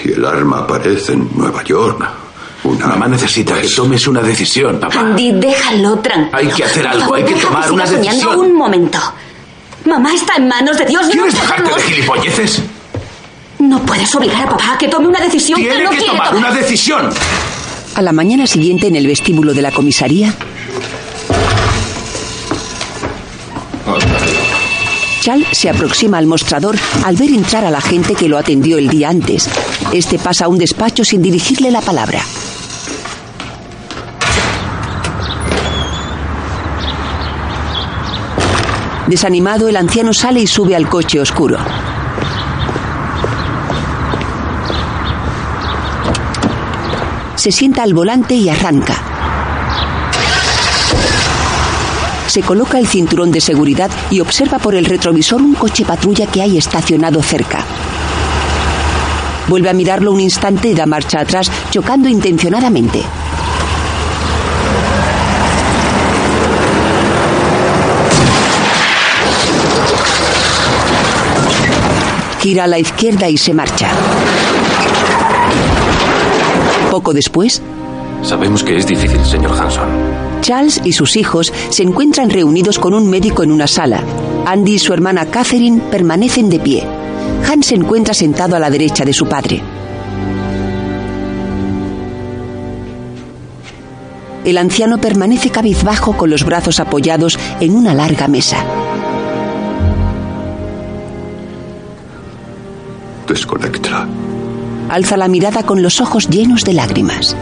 [0.05, 2.07] Y el arma aparece en Nueva York.
[2.77, 5.01] Mamá necesita que tomes una decisión, papá.
[5.01, 6.37] Andy, déjalo tranquilo.
[6.39, 8.39] Hay que hacer algo, favor, hay que tomar una soñando decisión.
[8.39, 8.99] Un momento.
[9.85, 11.07] Mamá está en manos de Dios.
[11.07, 12.63] No ¿Quieres dejarte de gilipolleces?
[13.59, 16.13] No puedes obligar a papá a que tome una decisión que Tiene no que quiere
[16.13, 17.11] tomar una decisión.
[17.95, 20.33] A la mañana siguiente, en el vestíbulo de la comisaría,
[25.21, 28.89] Charles se aproxima al mostrador al ver entrar a la gente que lo atendió el
[28.89, 29.49] día antes.
[29.93, 32.23] Este pasa a un despacho sin dirigirle la palabra.
[39.09, 41.59] Desanimado, el anciano sale y sube al coche oscuro.
[47.35, 48.97] Se sienta al volante y arranca.
[52.27, 56.43] Se coloca el cinturón de seguridad y observa por el retrovisor un coche patrulla que
[56.43, 57.65] hay estacionado cerca.
[59.49, 63.03] Vuelve a mirarlo un instante y da marcha atrás, chocando intencionadamente.
[72.49, 73.91] Gira a la izquierda y se marcha.
[76.91, 77.61] Poco después,
[78.23, 79.87] Sabemos que es difícil, señor Hanson.
[80.41, 84.03] Charles y sus hijos se encuentran reunidos con un médico en una sala.
[84.47, 86.85] Andy y su hermana Catherine permanecen de pie.
[87.47, 89.61] Hans se encuentra sentado a la derecha de su padre.
[94.47, 98.65] El anciano permanece cabizbajo con los brazos apoyados en una larga mesa.
[103.29, 104.09] Desconéctala.
[104.89, 107.37] Alza la mirada con los ojos llenos de lágrimas.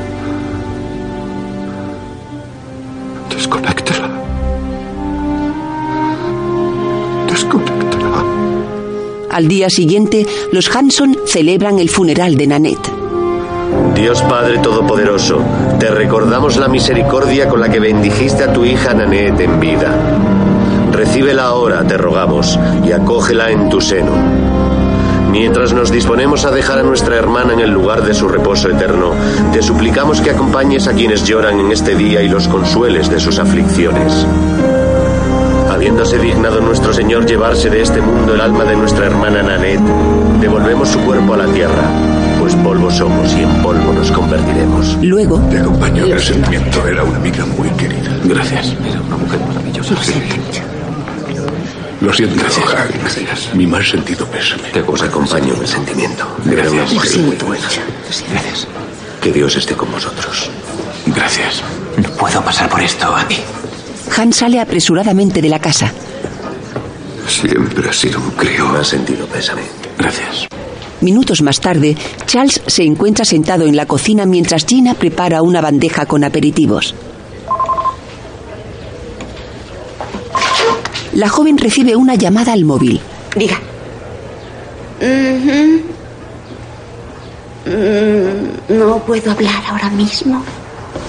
[3.31, 4.11] Desconéctala.
[7.29, 8.25] Desconéctala.
[9.31, 12.93] Al día siguiente, los Hanson celebran el funeral de Nanette.
[13.95, 15.41] Dios Padre Todopoderoso,
[15.79, 19.95] te recordamos la misericordia con la que bendijiste a tu hija Nanette en vida.
[20.91, 24.56] Recíbela ahora, te rogamos, y acógela en tu seno.
[25.31, 29.13] Mientras nos disponemos a dejar a nuestra hermana en el lugar de su reposo eterno,
[29.53, 33.39] te suplicamos que acompañes a quienes lloran en este día y los consueles de sus
[33.39, 34.27] aflicciones.
[35.71, 39.83] Habiéndose dignado nuestro Señor llevarse de este mundo el alma de nuestra hermana Nanette,
[40.41, 41.83] devolvemos su cuerpo a la tierra,
[42.41, 44.97] pues polvo somos y en polvo nos convertiremos.
[45.03, 45.39] Luego.
[45.51, 46.87] Te acompaño en el sentimiento.
[46.87, 48.17] Era una amiga muy querida.
[48.25, 48.75] Gracias.
[48.89, 49.95] Era una mujer maravillosa.
[49.95, 50.35] Lo siento,
[52.01, 52.91] Hank.
[53.01, 53.55] Gracias.
[53.55, 54.69] Mi más sentido pésame.
[54.71, 56.27] Te os acompaño en el sentimiento.
[56.45, 56.59] Gracias.
[56.59, 57.65] Era una mujer Lo muy siento buena.
[57.65, 58.69] Gracias.
[59.21, 60.51] Que Dios esté con vosotros.
[61.07, 61.63] Gracias.
[61.97, 63.39] No puedo pasar por esto, Andy.
[64.17, 65.93] Han sale apresuradamente de la casa.
[67.27, 68.67] Siempre ha sido un crío.
[68.67, 69.63] Más sentido pésame.
[69.99, 70.49] Gracias.
[71.01, 76.07] Minutos más tarde, Charles se encuentra sentado en la cocina mientras Gina prepara una bandeja
[76.07, 76.95] con aperitivos.
[81.17, 83.01] La joven recibe una llamada al móvil.
[83.35, 83.59] Diga.
[85.01, 85.79] Mm,
[88.79, 90.43] No puedo hablar ahora mismo.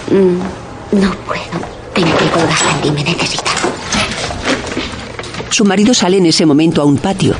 [0.09, 1.59] Mm, No puedo.
[1.93, 2.57] Tengo que colgar.
[2.75, 3.51] Andy me necesita.
[5.49, 7.35] Su marido sale en ese momento a un patio.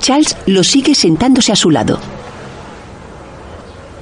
[0.00, 2.00] Charles lo sigue sentándose a su lado.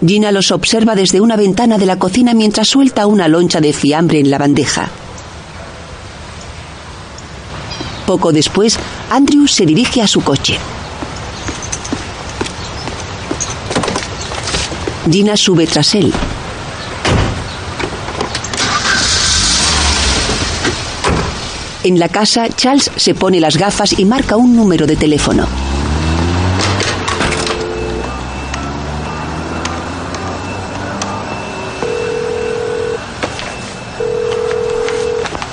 [0.04, 4.20] Gina los observa desde una ventana de la cocina mientras suelta una loncha de fiambre
[4.20, 4.88] en la bandeja.
[8.06, 8.78] Poco después,
[9.10, 10.58] Andrew se dirige a su coche.
[15.10, 16.12] Gina sube tras él.
[21.86, 25.46] En la casa, Charles se pone las gafas y marca un número de teléfono.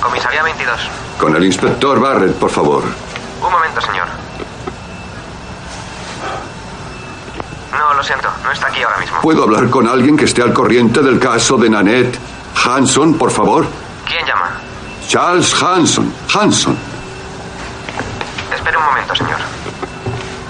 [0.00, 0.80] Comisaría 22.
[1.24, 2.82] Con el inspector Barrett, por favor.
[3.42, 4.06] Un momento, señor.
[7.72, 9.22] No, lo siento, no está aquí ahora mismo.
[9.22, 12.18] ¿Puedo hablar con alguien que esté al corriente del caso de Nanette
[12.62, 13.66] Hanson, por favor?
[14.06, 14.50] ¿Quién llama?
[15.08, 16.12] Charles Hanson.
[16.34, 16.76] Hanson.
[18.54, 19.38] Espere un momento, señor.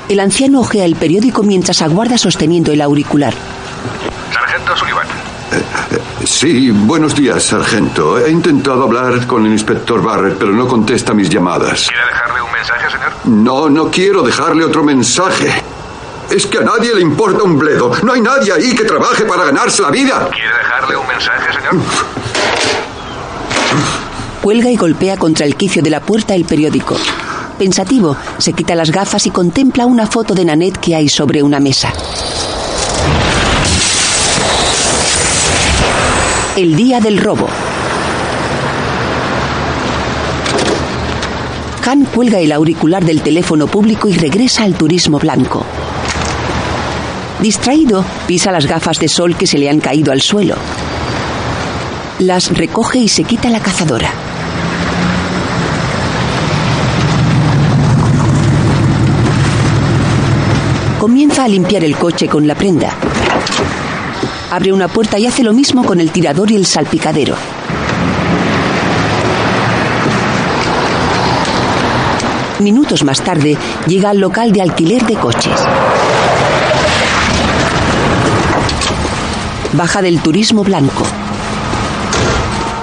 [0.08, 3.32] El anciano ojea el periódico mientras aguarda sosteniendo el auricular.
[4.32, 5.06] Sargento Sullivan.
[6.26, 8.18] Sí, buenos días, sargento.
[8.18, 11.88] He intentado hablar con el inspector Barrett, pero no contesta mis llamadas.
[11.88, 13.12] ¿Quiere dejarle un mensaje, señor?
[13.24, 15.62] No, no quiero dejarle otro mensaje.
[16.30, 17.92] Es que a nadie le importa un bledo.
[18.02, 20.30] No hay nadie ahí que trabaje para ganarse la vida.
[20.32, 21.84] ¿Quiere dejarle un mensaje, señor?
[24.40, 26.96] Cuelga y golpea contra el quicio de la puerta el periódico.
[27.58, 31.60] Pensativo, se quita las gafas y contempla una foto de Nanette que hay sobre una
[31.60, 31.92] mesa.
[36.56, 37.48] El día del robo.
[41.84, 45.66] Han cuelga el auricular del teléfono público y regresa al turismo blanco.
[47.40, 50.54] Distraído, pisa las gafas de sol que se le han caído al suelo.
[52.20, 54.12] Las recoge y se quita la cazadora.
[61.00, 62.96] Comienza a limpiar el coche con la prenda.
[64.54, 67.34] Abre una puerta y hace lo mismo con el tirador y el salpicadero.
[72.60, 75.60] Minutos más tarde, llega al local de alquiler de coches.
[79.72, 81.04] Baja del turismo blanco.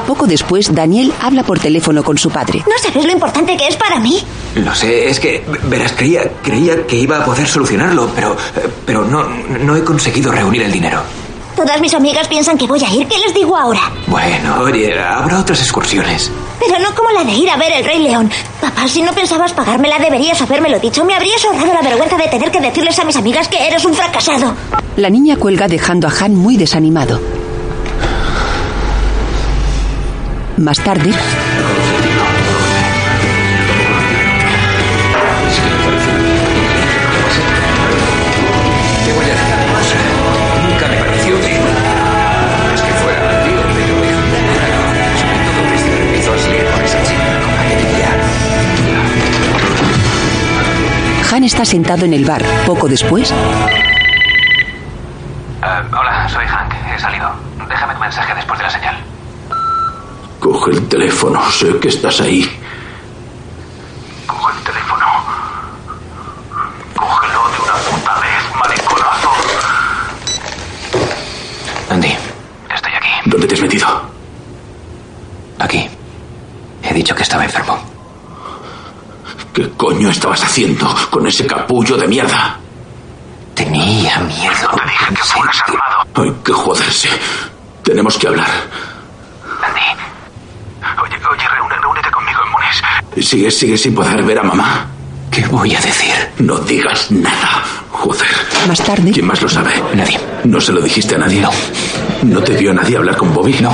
[0.07, 2.65] Poco después, Daniel habla por teléfono con su padre.
[2.67, 4.21] ¿No sabes lo importante que es para mí?
[4.55, 8.35] Lo sé, es que, verás, creía, creía que iba a poder solucionarlo, pero,
[8.85, 11.01] pero no, no he conseguido reunir el dinero.
[11.55, 13.07] Todas mis amigas piensan que voy a ir.
[13.07, 13.81] ¿Qué les digo ahora?
[14.07, 16.31] Bueno, oye, habrá otras excursiones.
[16.59, 18.29] Pero no como la de ir a ver el Rey León.
[18.59, 21.03] Papá, si no pensabas pagármela, deberías habérmelo dicho.
[21.05, 23.93] Me habrías ahorrado la vergüenza de tener que decirles a mis amigas que eres un
[23.93, 24.53] fracasado.
[24.95, 27.19] La niña cuelga dejando a Han muy desanimado.
[30.57, 31.11] Más tarde,
[51.41, 52.43] Han está sentado en el bar.
[52.67, 53.35] Poco después, Eh,
[55.91, 56.71] hola, soy Hank.
[56.95, 57.31] He salido.
[57.67, 58.95] Déjame tu mensaje después de la señal.
[60.39, 62.43] Coge el teléfono, sé que estás ahí.
[64.27, 65.05] Coge el teléfono.
[66.95, 69.31] Cógelo de una puta vez, mariconazo.
[71.89, 72.15] Andy,
[72.75, 73.09] Estoy aquí.
[73.25, 73.87] ¿Dónde te has metido?
[75.57, 75.89] aquí.
[76.83, 77.79] He dicho que estaba enfermo.
[79.53, 82.57] ¿Qué coño estabas haciendo con ese capullo de mierda?
[83.53, 84.53] Tenía miedo.
[84.71, 86.03] No te dije que fueras armado.
[86.15, 87.09] Hay que joderse.
[87.83, 88.47] Tenemos que hablar.
[89.61, 91.01] Andy.
[91.03, 93.27] Oye, oye, reúne- reúnete conmigo en Muniz.
[93.27, 94.87] ¿Sigues, sigues sin poder ver a mamá?
[95.29, 96.13] ¿Qué voy a decir?
[96.39, 97.63] No digas nada.
[97.91, 98.27] Joder.
[98.67, 99.71] Más tarde, ¿Quién más lo sabe?
[99.93, 100.19] Nadie.
[100.45, 101.41] ¿No se lo dijiste a nadie?
[101.41, 101.49] No.
[102.23, 103.53] ¿No te vio nadie hablar con Bobby?
[103.61, 103.71] No.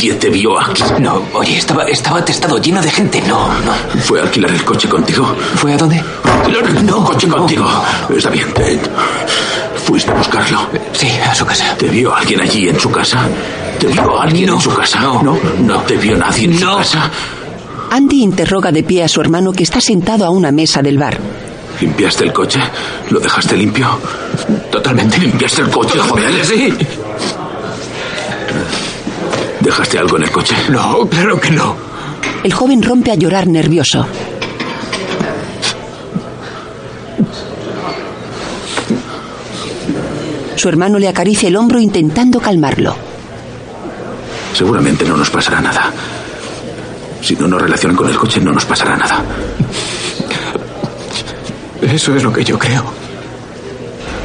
[0.00, 0.82] Nadie te vio aquí.
[0.98, 3.20] No, oye, estaba, estaba atestado, lleno de gente.
[3.28, 4.00] No, no.
[4.00, 5.26] ¿Fue a alquilar el coche contigo?
[5.56, 6.02] ¿Fue a dónde?
[6.24, 7.70] ¿Alquilar el No, coche no, contigo?
[8.08, 8.78] no, Está bien, Ted.
[9.84, 10.58] ¿Fuiste a buscarlo?
[10.94, 11.76] Sí, a su casa.
[11.76, 13.28] ¿Te vio alguien allí en su casa?
[13.78, 15.00] ¿Te vio alguien No, en su casa?
[15.00, 16.78] no, no, no te vio nadie en su No.
[16.78, 17.10] casa.
[17.90, 21.18] Andy interroga de pie a su hermano que está sentado a una mesa del bar.
[21.78, 22.58] ¿Limpiaste el coche?
[23.10, 23.86] ¿Lo dejaste limpio?
[24.70, 25.18] Totalmente.
[25.18, 26.44] ¿Limpiaste el coche, joder?
[26.46, 26.72] Sí.
[29.60, 30.54] ¿Dejaste algo en el coche?
[30.70, 31.76] No, claro que no.
[32.42, 34.06] El joven rompe a llorar nervioso.
[40.56, 42.94] Su hermano le acaricia el hombro intentando calmarlo.
[44.54, 45.90] Seguramente no nos pasará nada.
[47.22, 49.22] Si no nos relacionan con el coche, no nos pasará nada.
[51.80, 52.84] Eso es lo que yo creo.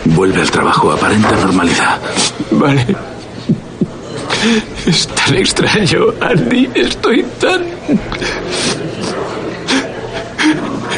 [0.06, 2.00] Vuelve al trabajo, aparenta normalidad.
[2.52, 3.15] Vale.
[4.86, 6.70] Es tan extraño, Andy.
[6.76, 7.66] Estoy tan...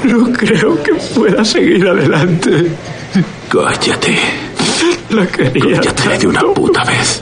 [0.04, 2.72] No creo que pueda seguir adelante.
[3.50, 4.18] Cállate.
[5.10, 5.80] La quería.
[5.80, 7.22] Cállate de una puta vez.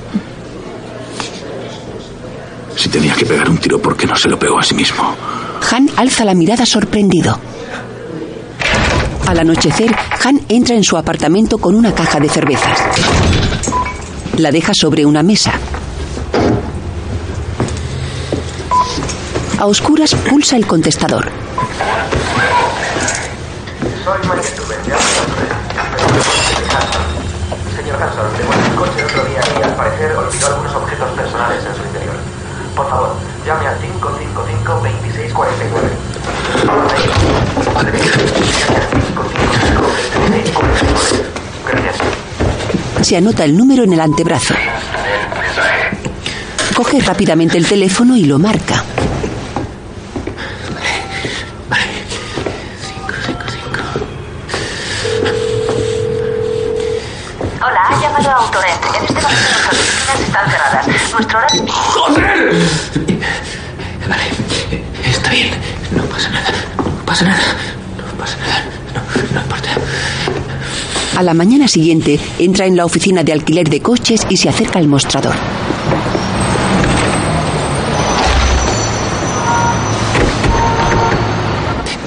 [2.76, 5.16] Si tenía que pegar un tiro, ¿por qué no se lo pegó a sí mismo?
[5.72, 7.40] Han alza la mirada sorprendido.
[9.28, 12.80] Al anochecer, Han entra en su apartamento con una caja de cervezas.
[14.38, 15.54] La deja sobre una mesa.
[19.58, 21.32] A oscuras pulsa el contestador.
[24.04, 24.42] Soy Mike
[24.86, 24.98] ya
[27.76, 31.10] Señor Hanson, le mueve el coche el otro día y al parecer olvidó algunos objetos
[31.12, 32.16] personales en su interior.
[32.76, 33.86] Por favor, llame al 555-2649.
[41.66, 41.96] Gracias.
[43.08, 44.54] Se anota el número en el antebrazo.
[46.76, 48.84] Coge rápidamente el teléfono y lo marca.
[71.16, 74.80] A la mañana siguiente, entra en la oficina de alquiler de coches y se acerca
[74.80, 75.34] al mostrador.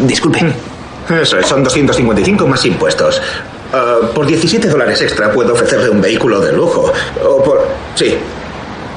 [0.01, 0.41] Disculpe.
[1.09, 3.23] Eso es, son 255 más impuestos.
[3.73, 6.93] Ah, por 17 dólares extra puedo ofrecerle un vehículo de lujo.
[7.25, 7.67] O por...
[7.95, 8.15] Sí.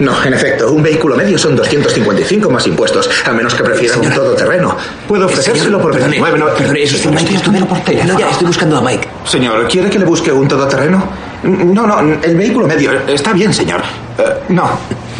[0.02, 4.10] No, en efecto, un vehículo medio son 255 más impuestos, a menos que prefiera un
[4.10, 4.76] todoterreno.
[5.08, 6.39] Puedo ofrecérselo por Perdone, 29...
[6.39, 8.14] No, perdone, eso es Mike Stuber por teléfono.
[8.14, 9.08] No, ya, estoy buscando a Mike.
[9.26, 11.04] Señor, ¿quiere que le busque un todoterreno?
[11.43, 12.91] No, no, el vehículo medio.
[13.08, 13.82] Está bien, señor.
[14.18, 14.72] Eh, no,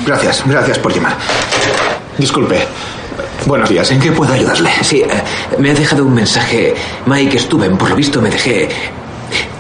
[0.04, 1.16] gracias, gracias por llamar.
[2.18, 2.66] Disculpe.
[3.46, 4.72] Buenos días, ¿en qué puedo ayudarle?
[4.82, 5.08] Sí, eh,
[5.60, 6.74] me ha dejado un mensaje.
[7.06, 8.68] Mike Stuben, por lo visto me dejé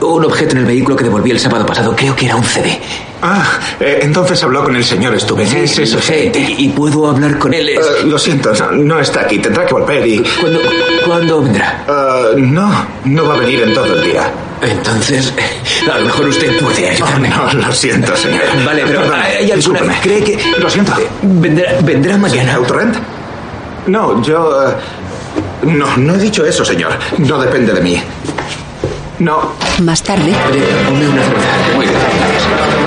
[0.02, 1.96] un objeto en el vehículo que devolví el sábado pasado.
[1.96, 2.80] Creo que era un CD.
[3.24, 3.44] Ah,
[3.80, 5.48] eh, entonces habló con el señor Stuben.
[5.48, 6.40] Sí, Es sí, gente.
[6.40, 7.70] Y, y puedo hablar con él.
[7.70, 9.38] Es- Eh, lo siento, no, no está aquí.
[9.40, 10.20] Tendrá que volver y...
[10.40, 10.60] ¿Cuándo,
[11.06, 11.84] ¿Cuándo vendrá?
[11.88, 14.32] Eh, no, no va a venir en todo el día.
[14.62, 15.34] Entonces,
[15.92, 17.30] a lo mejor usted puede ayudarme.
[17.30, 18.42] No, lo siento, señor.
[18.66, 19.56] Vale, pero Perdone, ¿hay alguna?
[19.56, 19.96] discúlpeme.
[20.02, 20.94] ¿Cree que Lo siento.
[21.24, 22.56] vendrá, vendrá mañana?
[22.56, 22.96] ¿Autorent?
[23.88, 24.74] No, yo...
[25.64, 26.92] no, no he dicho eso, señor.
[27.20, 28.02] No depende de mí.
[29.20, 29.54] No.
[29.84, 31.76] Más tarde, Oye, ponme una cerveza.
[31.76, 32.81] Muy bien, gracias.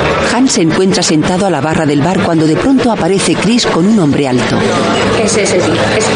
[0.47, 3.99] Se encuentra sentado a la barra del bar cuando de pronto aparece Chris con un
[3.99, 4.57] hombre alto.
[5.23, 5.75] Ese es el tío.
[5.97, 6.11] ese.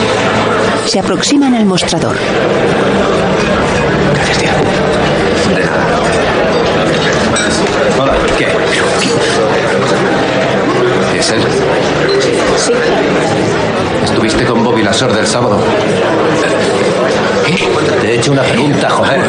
[0.87, 2.15] Se aproximan al mostrador.
[4.15, 4.49] Gracias, tío.
[8.01, 8.47] Hola, ¿qué?
[11.19, 11.41] ¿Es él?
[12.59, 12.73] Sí.
[14.05, 15.59] ¿Estuviste con Bobby Lasor del sábado?
[17.47, 17.69] ¿Qué?
[18.03, 19.21] Te he hecho una pregunta, joder.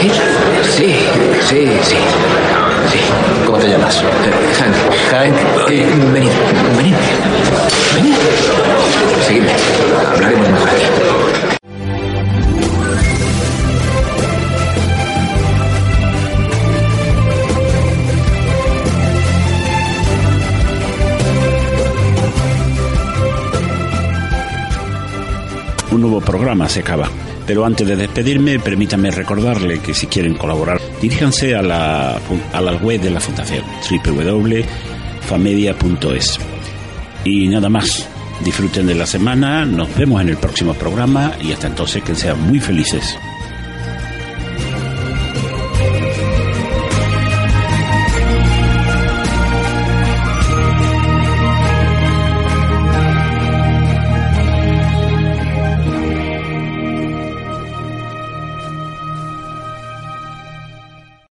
[0.00, 0.10] ¿Eh?
[0.76, 1.06] Sí,
[1.48, 1.96] sí, sí.
[2.90, 2.98] Sí.
[3.46, 4.02] ¿Cómo te llamas?
[4.58, 4.74] Hank.
[5.12, 5.70] Hank.
[5.70, 6.30] Eh, venid,
[6.76, 6.94] venid.
[7.94, 8.14] Venid.
[9.26, 9.52] Seguidme.
[10.12, 10.84] Hablaremos mejor aquí.
[25.92, 27.08] Un nuevo programa se acaba.
[27.46, 32.20] Pero antes de despedirme, permítanme recordarle que si quieren colaborar, diríjanse a la,
[32.52, 36.38] a la web de la Fundación, www.famedia.es.
[37.24, 38.08] Y nada más,
[38.44, 42.40] disfruten de la semana, nos vemos en el próximo programa y hasta entonces que sean
[42.40, 43.18] muy felices.